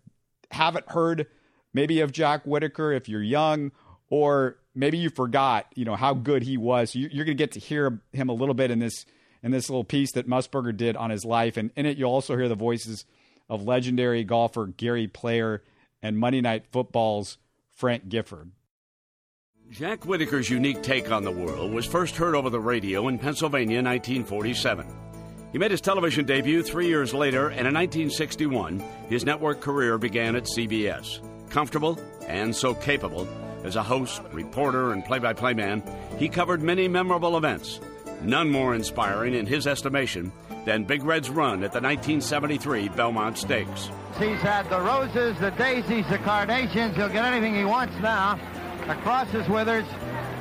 [0.51, 1.27] haven't heard
[1.73, 3.71] maybe of Jack Whitaker if you're young,
[4.09, 6.95] or maybe you forgot, you know, how good he was.
[6.95, 9.05] You're going to get to hear him a little bit in this
[9.43, 11.57] in this little piece that Musburger did on his life.
[11.57, 13.05] And in it, you'll also hear the voices
[13.49, 15.63] of legendary golfer Gary Player
[16.01, 17.37] and Monday Night Football's
[17.71, 18.51] Frank Gifford.
[19.69, 23.79] Jack Whitaker's unique take on the world was first heard over the radio in Pennsylvania
[23.79, 25.06] in 1947.
[25.51, 30.35] He made his television debut three years later, and in 1961, his network career began
[30.35, 31.19] at CBS.
[31.49, 33.27] Comfortable and so capable
[33.63, 35.81] as a host, reporter, and play by play man,
[36.17, 37.79] he covered many memorable events
[38.21, 40.31] None more inspiring, in his estimation,
[40.65, 43.89] than Big Red's run at the 1973 Belmont Stakes.
[44.17, 46.95] He's had the roses, the daisies, the carnations.
[46.95, 48.39] He'll get anything he wants now.
[48.87, 49.85] Across his withers.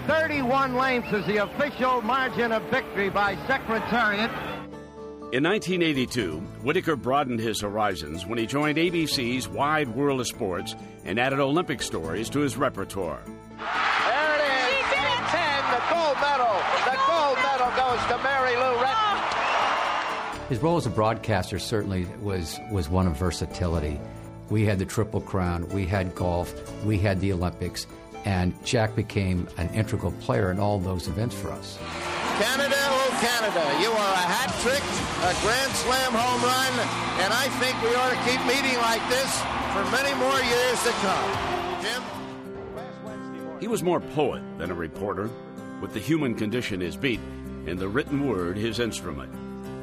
[0.07, 4.31] 31 lengths is the official margin of victory by Secretariat.
[5.33, 11.19] In 1982, Whitaker broadened his horizons when he joined ABC's Wide World of Sports and
[11.19, 13.21] added Olympic stories to his repertoire.
[13.27, 14.87] There it is.
[14.87, 15.27] She did it.
[15.27, 16.55] 10, the gold medal.
[16.85, 18.87] The gold medal goes to Mary Lou Retton.
[18.87, 20.47] Ah!
[20.49, 24.01] His role as a broadcaster certainly was, was one of versatility.
[24.49, 26.55] We had the Triple Crown, we had golf,
[26.85, 27.89] we had the Olympics,
[28.25, 31.79] and Jack became an integral player in all those events for us.
[32.39, 32.86] Canada will
[33.21, 33.65] Canada.
[33.81, 34.83] You are a hat trick,
[35.25, 36.73] a grand slam home run,
[37.25, 39.41] and I think we ought to keep meeting like this
[39.73, 41.29] for many more years to come.
[41.83, 42.03] Jim?
[43.61, 45.31] He was more poet than a reporter,
[45.81, 47.21] with the human condition his beat
[47.67, 49.33] and the written word his instrument.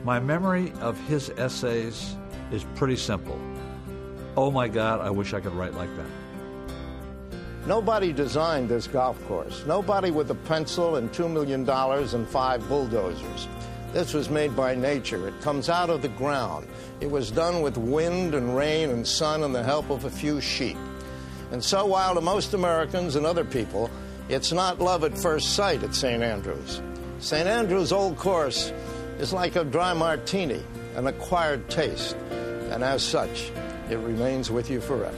[0.05, 2.15] My memory of his essays
[2.51, 3.39] is pretty simple.
[4.38, 6.22] Oh my God, I wish I could write like that.
[7.66, 9.64] Nobody designed this golf course.
[9.66, 13.47] Nobody with a pencil and $2 million and five bulldozers.
[13.93, 15.28] This was made by nature.
[15.28, 16.68] It comes out of the ground.
[16.99, 20.41] It was done with wind and rain and sun and the help of a few
[20.41, 20.78] sheep.
[21.51, 23.89] And so, while to most Americans and other people,
[24.30, 26.24] it's not love at first sight at St.
[26.24, 26.82] Andrews,
[27.20, 27.47] St.
[27.47, 28.74] Andrews' old course
[29.18, 30.61] is like a dry martini,
[30.95, 32.18] an acquired taste.
[32.72, 33.49] And as such,
[33.89, 35.16] it remains with you forever.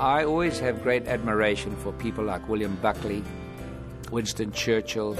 [0.00, 3.22] I always have great admiration for people like William Buckley,
[4.10, 5.14] Winston Churchill,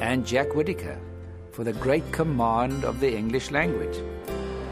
[0.00, 0.98] and Jack Whitaker
[1.52, 3.94] for the great command of the English language.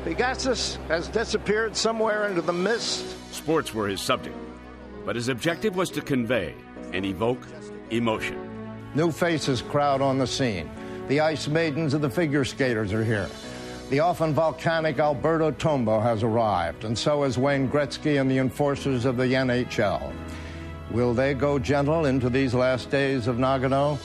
[0.05, 3.05] Pegasus has disappeared somewhere into the mist.
[3.31, 4.39] Sports were his subject,
[5.05, 6.55] but his objective was to convey
[6.95, 7.47] and evoke
[7.91, 8.41] emotion.
[8.95, 10.71] New faces crowd on the scene.
[11.09, 13.29] The ice maidens and the figure skaters are here.
[13.89, 19.05] The often volcanic Alberto Tomba has arrived, and so has Wayne Gretzky and the enforcers
[19.05, 20.13] of the NHL.
[20.91, 23.99] Will they go gentle into these last days of Nagano?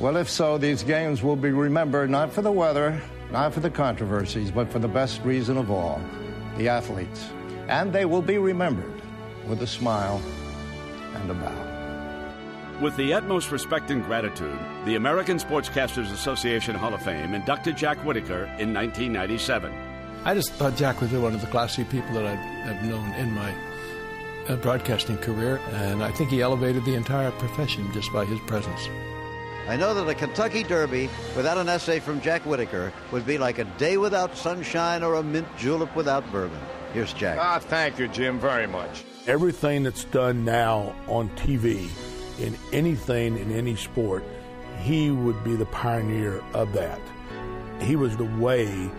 [0.00, 3.00] Well, if so, these games will be remembered not for the weather,
[3.30, 6.00] not for the controversies, but for the best reason of all
[6.56, 7.28] the athletes.
[7.68, 9.00] And they will be remembered
[9.46, 10.20] with a smile
[11.14, 11.65] and a bow.
[12.80, 17.96] With the utmost respect and gratitude, the American Sportscasters Association Hall of Fame inducted Jack
[18.04, 19.72] Whitaker in 1997.
[20.26, 23.54] I just thought Jack was one of the classy people that I've, known in my
[24.48, 28.90] uh, broadcasting career, and I think he elevated the entire profession just by his presence.
[29.68, 33.58] I know that a Kentucky Derby without an essay from Jack Whitaker would be like
[33.58, 36.60] a day without sunshine or a mint julep without bourbon.
[36.92, 37.38] Here's Jack.
[37.40, 39.02] Ah, thank you, Jim, very much.
[39.26, 41.88] Everything that's done now on TV
[42.38, 44.24] in anything in any sport,
[44.80, 47.00] he would be the pioneer of that.
[47.80, 48.90] He was the way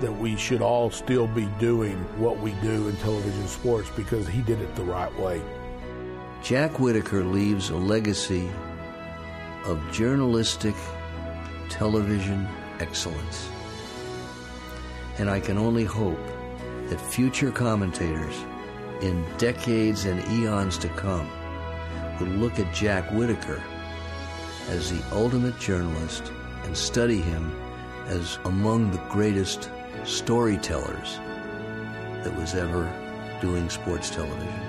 [0.00, 4.42] that we should all still be doing what we do in television sports because he
[4.42, 5.42] did it the right way.
[6.42, 8.48] Jack Whitaker leaves a legacy
[9.64, 10.74] of journalistic
[11.68, 12.46] television
[12.78, 13.48] excellence.
[15.18, 16.24] And I can only hope
[16.86, 18.34] that future commentators
[19.02, 21.28] in decades and eons to come
[22.20, 23.62] would look at Jack Whitaker
[24.68, 26.32] as the ultimate journalist
[26.64, 27.50] and study him
[28.06, 29.70] as among the greatest
[30.04, 31.18] storytellers
[32.22, 32.90] that was ever
[33.40, 34.68] doing sports television.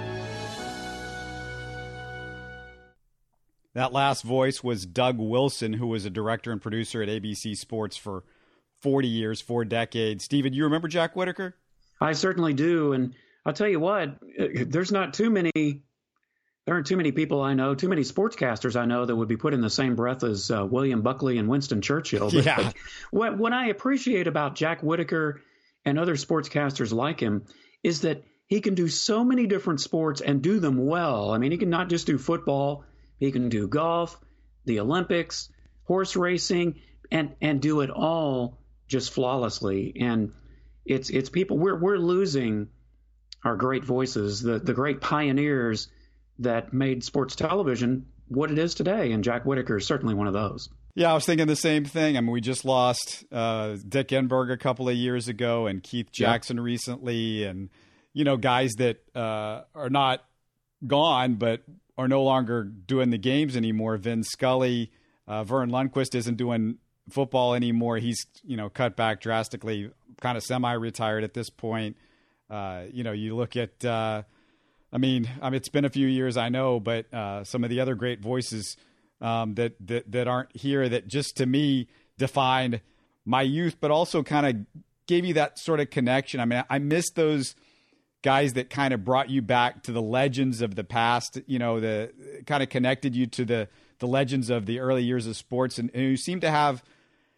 [3.73, 7.95] That last voice was Doug Wilson, who was a director and producer at ABC Sports
[7.95, 8.23] for
[8.81, 10.23] 40 years, four decades.
[10.23, 11.55] Stephen, you remember Jack Whitaker?
[12.01, 12.93] I certainly do.
[12.93, 13.13] And
[13.45, 15.83] I'll tell you what, eh, there's not too many
[16.69, 19.37] there aren't too many people I know, too many sportscasters I know that would be
[19.37, 22.29] put in the same breath as uh, William Buckley and Winston Churchill.
[22.31, 22.71] But, yeah.
[23.09, 25.41] what, what I appreciate about Jack Whitaker
[25.83, 27.45] and other sportscasters like him
[27.81, 31.31] is that he can do so many different sports and do them well.
[31.31, 32.83] I mean, he can not just do football,
[33.17, 34.15] he can do golf,
[34.65, 35.49] the Olympics,
[35.85, 39.95] horse racing, and and do it all just flawlessly.
[39.99, 40.33] And
[40.85, 42.67] it's it's people we're we're losing
[43.43, 45.87] our great voices, the the great pioneers
[46.39, 49.11] that made sports television what it is today.
[49.11, 50.69] And Jack Whitaker is certainly one of those.
[50.95, 52.17] Yeah, I was thinking the same thing.
[52.17, 56.11] I mean, we just lost uh, Dick Enberg a couple of years ago and Keith
[56.11, 56.63] Jackson yep.
[56.63, 57.69] recently, and
[58.13, 60.23] you know, guys that uh, are not
[60.85, 61.61] gone but
[61.97, 63.97] are no longer doing the games anymore.
[63.97, 64.91] Vin Scully,
[65.27, 66.77] uh, Verne Lundquist isn't doing
[67.09, 67.97] football anymore.
[67.97, 71.97] He's you know cut back drastically, kind of semi-retired at this point.
[72.49, 74.23] Uh, you know, you look at uh,
[74.91, 77.69] I mean, I mean, it's been a few years, I know, but uh, some of
[77.69, 78.75] the other great voices
[79.21, 81.87] um, that, that that aren't here that just to me
[82.17, 82.81] defined
[83.25, 86.39] my youth, but also kind of gave you that sort of connection.
[86.39, 87.55] I mean, I miss those
[88.21, 91.39] guys that kind of brought you back to the legends of the past.
[91.45, 92.11] You know, the
[92.45, 93.69] kind of connected you to the
[93.99, 96.83] the legends of the early years of sports, and, and who seem to have,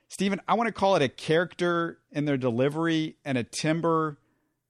[0.07, 0.39] Stephen.
[0.47, 4.17] I want to call it a character in their delivery and a timber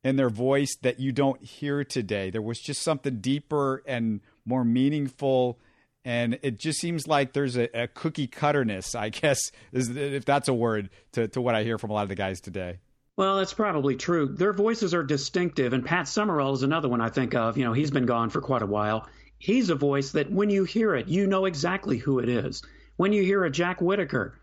[0.03, 2.29] in their voice that you don't hear today.
[2.29, 5.59] There was just something deeper and more meaningful.
[6.03, 10.53] And it just seems like there's a, a cookie cutterness, I guess, if that's a
[10.53, 12.79] word, to, to what I hear from a lot of the guys today.
[13.17, 14.27] Well, that's probably true.
[14.27, 17.55] Their voices are distinctive, and Pat Summerall is another one I think of.
[17.57, 19.07] You know, he's been gone for quite a while.
[19.37, 22.63] He's a voice that when you hear it, you know exactly who it is.
[22.95, 24.39] When you hear a Jack Whitaker,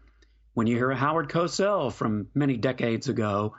[0.54, 3.54] when you hear a Howard Cosell from many decades ago,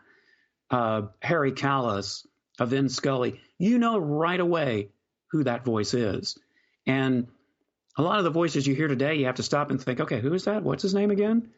[0.72, 2.26] uh, Harry Kalas,
[2.59, 4.89] uh, Vin Scully, you know right away
[5.32, 6.38] who that voice is.
[6.86, 7.28] And
[7.97, 10.22] a lot of the voices you hear today, you have to stop and think, okay,
[10.22, 10.63] who is that?
[10.63, 11.49] What's his name again?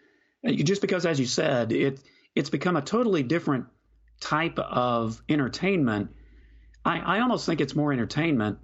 [0.45, 1.99] Just because, as you said, it
[2.35, 3.65] it's become a totally different
[4.19, 6.11] type of entertainment.
[6.83, 8.59] I, I almost think it's more entertainment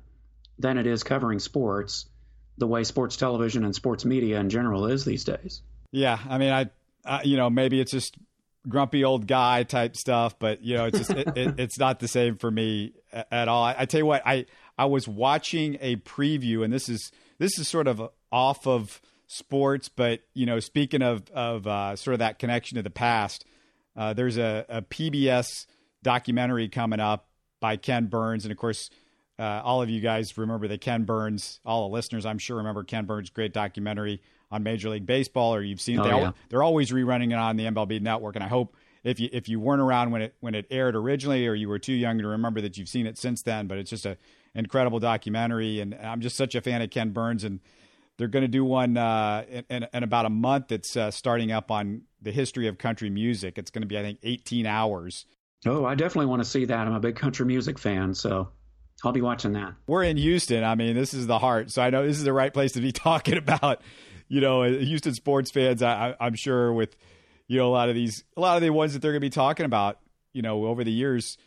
[0.58, 2.10] than it is covering sports,
[2.58, 5.62] the way sports television and sports media in general is these days.
[5.92, 6.70] Yeah, I mean, I,
[7.06, 8.18] I you know, maybe it's just
[8.68, 12.08] grumpy old guy type stuff, but you know, it's just it, it, it's not the
[12.08, 13.64] same for me at all.
[13.64, 14.46] I, I, tell you what, I
[14.78, 18.02] I was watching a preview, and this is this is sort of
[18.32, 22.84] off of sports, but you know, speaking of of uh, sort of that connection to
[22.84, 23.46] the past,
[23.96, 25.66] uh, there's a, a, PBS
[26.04, 27.28] documentary coming up
[27.60, 28.90] by Ken Burns, and of course.
[29.40, 32.84] Uh, all of you guys remember the Ken Burns, all the listeners, I'm sure, remember
[32.84, 34.20] Ken Burns' great documentary
[34.52, 36.02] on Major League Baseball, or you've seen it.
[36.02, 36.32] Oh, they, yeah.
[36.50, 39.60] they're always rerunning it on the MLB Network, and I hope if you if you
[39.60, 42.62] weren't around when it when it aired originally, or you were too young to remember
[42.62, 43.68] that you've seen it since then.
[43.68, 44.18] But it's just a
[44.56, 47.60] incredible documentary, and I'm just such a fan of Ken Burns, and
[48.18, 50.72] they're going to do one uh, in, in, about a month.
[50.72, 53.58] It's uh, starting up on the history of country music.
[53.58, 55.26] It's going to be, I think, 18 hours.
[55.66, 56.88] Oh, I definitely want to see that.
[56.88, 58.50] I'm a big country music fan, so
[59.04, 59.74] I'll be watching that.
[59.86, 60.64] We're in Houston.
[60.64, 62.82] I mean, this is the heart, so I know this is the right place to
[62.82, 63.82] be talking about.
[64.28, 65.82] You know, Houston sports fans.
[65.82, 66.96] I, I'm sure with
[67.48, 69.26] you know a lot of these, a lot of the ones that they're going to
[69.26, 70.00] be talking about.
[70.34, 71.38] You know, over the years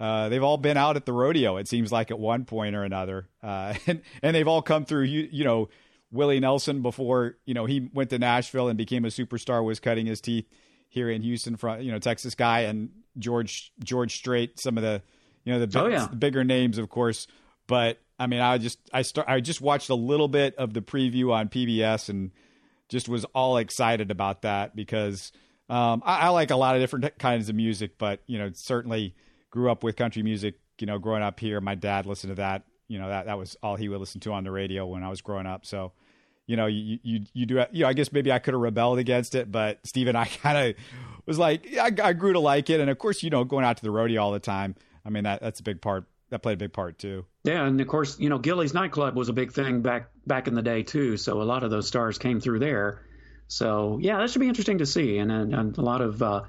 [0.00, 1.58] uh, they've all been out at the rodeo.
[1.58, 5.04] It seems like at one point or another, uh, and and they've all come through.
[5.04, 5.68] You you know,
[6.10, 10.06] Willie Nelson before you know he went to Nashville and became a superstar was cutting
[10.06, 10.46] his teeth
[10.88, 15.02] here in Houston from you know Texas guy and George George Strait, some of the
[15.44, 16.06] you know the, oh, yeah.
[16.06, 17.26] bigger names, of course.
[17.66, 20.82] But I mean, I just I start I just watched a little bit of the
[20.82, 22.30] preview on PBS and
[22.90, 25.32] just was all excited about that because
[25.70, 29.14] um, I, I like a lot of different kinds of music, but you know certainly
[29.50, 30.56] grew up with country music.
[30.78, 32.64] You know, growing up here, my dad listened to that.
[32.88, 35.08] You know, that that was all he would listen to on the radio when I
[35.08, 35.64] was growing up.
[35.64, 35.92] So,
[36.46, 37.64] you know, you you you do.
[37.72, 40.58] You know, I guess maybe I could have rebelled against it, but Stephen, I kind
[40.58, 40.84] of
[41.24, 43.78] was like, I, I grew to like it, and of course, you know, going out
[43.78, 44.74] to the rodeo all the time.
[45.06, 46.04] I mean, that that's a big part.
[46.30, 47.26] That played a big part too.
[47.44, 50.54] Yeah, and of course, you know, Gilley's nightclub was a big thing back back in
[50.54, 51.16] the day too.
[51.16, 53.04] So a lot of those stars came through there.
[53.48, 56.42] So yeah, that should be interesting to see, and, and, and a lot of uh,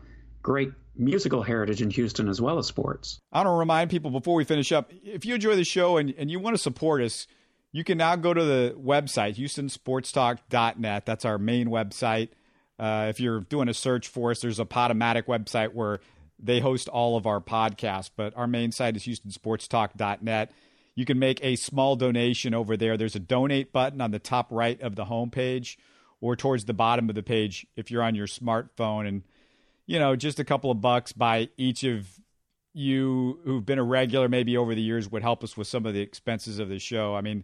[0.43, 3.19] great musical heritage in Houston as well as sports.
[3.31, 6.13] I want to remind people before we finish up if you enjoy the show and,
[6.17, 7.25] and you want to support us,
[7.71, 11.05] you can now go to the website, houstonsportstalk.net.
[11.05, 12.29] That's our main website.
[12.77, 15.99] Uh, if you're doing a search for us, there's a Podomatic website where
[16.41, 20.51] they host all of our podcasts, but our main site is houstonsportstalk.net.
[20.95, 22.97] You can make a small donation over there.
[22.97, 25.77] There's a donate button on the top right of the homepage
[26.19, 29.07] or towards the bottom of the page if you're on your smartphone.
[29.07, 29.23] And
[29.85, 32.07] you know, just a couple of bucks by each of
[32.73, 35.93] you who've been a regular maybe over the years would help us with some of
[35.93, 37.15] the expenses of the show.
[37.15, 37.43] I mean,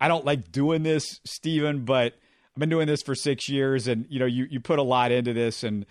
[0.00, 2.14] I don't like doing this, Stephen, but
[2.54, 5.12] I've been doing this for six years, and you know, you you put a lot
[5.12, 5.86] into this, and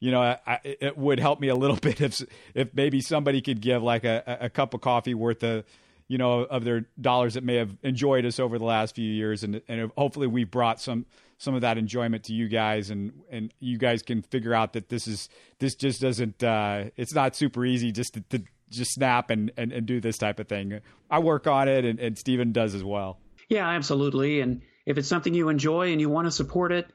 [0.00, 2.22] you know, I, it would help me a little bit if
[2.54, 5.64] if maybe somebody could give like a, a cup of coffee worth of
[6.08, 9.44] you know of their dollars that may have enjoyed us over the last few years,
[9.44, 11.06] and and hopefully we've brought some
[11.38, 14.88] some of that enjoyment to you guys and and you guys can figure out that
[14.88, 15.28] this is
[15.58, 19.72] this just doesn't uh, it's not super easy just to, to just snap and, and,
[19.72, 20.80] and do this type of thing.
[21.10, 23.18] I work on it and, and Stephen does as well.
[23.48, 24.40] Yeah, absolutely.
[24.40, 26.88] And if it's something you enjoy and you want to support it,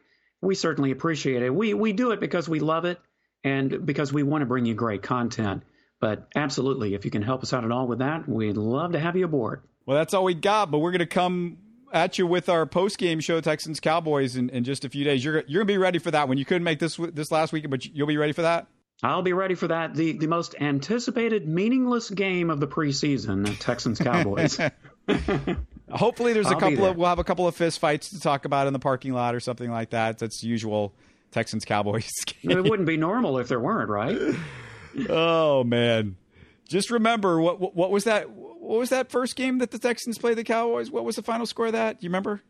[0.46, 1.54] we certainly appreciate it.
[1.54, 3.00] We we do it because we love it
[3.44, 5.64] and because we want to bring you great content.
[6.00, 9.00] But absolutely, if you can help us out at all with that, we'd love to
[9.00, 9.62] have you aboard.
[9.86, 11.58] Well, that's all we got, but we're going to come
[11.94, 15.24] at you with our post game show, Texans Cowboys, in, in just a few days.
[15.24, 16.38] You're you're gonna be ready for that one.
[16.38, 18.68] You couldn't make this this last week, but you'll be ready for that.
[19.04, 19.94] I'll be ready for that.
[19.96, 24.60] The the most anticipated meaningless game of the preseason, Texans Cowboys.
[25.90, 28.46] Hopefully, there's a I'll couple of we'll have a couple of fist fights to talk
[28.46, 30.18] about in the parking lot or something like that.
[30.18, 30.94] That's usual
[31.32, 32.10] Texans Cowboys.
[32.26, 32.52] Game.
[32.52, 34.18] It wouldn't be normal if there weren't, right?
[35.10, 36.16] oh man,
[36.68, 40.38] just remember what what was that what was that first game that the Texans played
[40.38, 40.90] the Cowboys?
[40.90, 42.00] What was the final score of that?
[42.00, 42.42] Do you remember?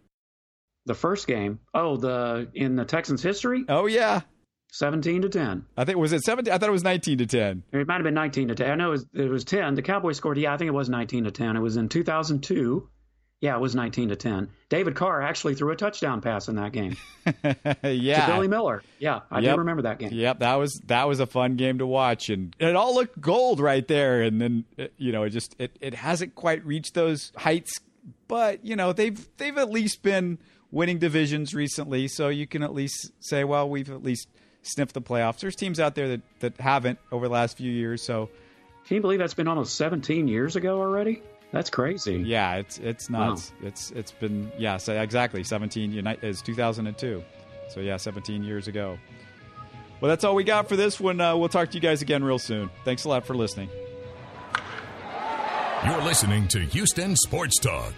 [0.86, 1.60] The first game.
[1.74, 3.66] Oh, the in the Texans history?
[3.68, 4.22] Oh yeah.
[4.72, 5.66] 17 to 10.
[5.78, 7.64] I think was it 17 I thought it was 19 to 10.
[7.72, 8.72] It might have been 19 to 10.
[8.72, 9.76] I know it was, it was 10.
[9.76, 11.56] The Cowboys scored yeah, I think it was 19 to 10.
[11.56, 12.90] It was in 2002.
[13.42, 14.50] Yeah, it was 19 to 10.
[14.70, 16.96] David Carr actually threw a touchdown pass in that game.
[17.84, 18.26] yeah.
[18.26, 18.82] To Billy Miller.
[18.98, 19.56] Yeah, I yep.
[19.56, 20.10] do remember that game.
[20.14, 23.60] Yep, that was that was a fun game to watch and it all looked gold
[23.60, 24.66] right there and then
[24.98, 27.80] you know, it just it, it hasn't quite reached those heights,
[28.28, 30.40] but you know, they've they've at least been
[30.72, 34.28] winning divisions recently, so you can at least say, well, we've at least
[34.62, 35.40] sniffed the playoffs.
[35.40, 38.30] There's teams out there that, that haven't over the last few years, so.
[38.88, 41.24] Can you believe that's been almost 17 years ago already?
[41.52, 42.16] That's crazy.
[42.18, 43.52] Yeah, it's it's nuts.
[43.62, 43.68] Wow.
[43.70, 47.24] It's it's been yeah, so exactly 17 is 2002.
[47.70, 48.98] So yeah, 17 years ago.
[50.02, 51.22] Well, that's all we got for this one.
[51.22, 52.70] Uh, we'll talk to you guys again real soon.
[52.84, 53.70] Thanks a lot for listening.
[55.86, 57.94] You're listening to Houston Sports Talk.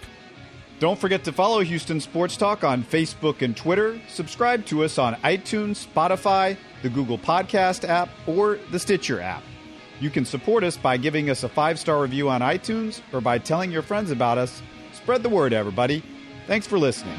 [0.78, 4.00] Don't forget to follow Houston Sports Talk on Facebook and Twitter.
[4.08, 9.42] Subscribe to us on iTunes, Spotify, the Google Podcast app, or the Stitcher app.
[10.00, 13.38] You can support us by giving us a five star review on iTunes or by
[13.38, 14.62] telling your friends about us.
[14.92, 16.02] Spread the word, everybody.
[16.46, 17.18] Thanks for listening.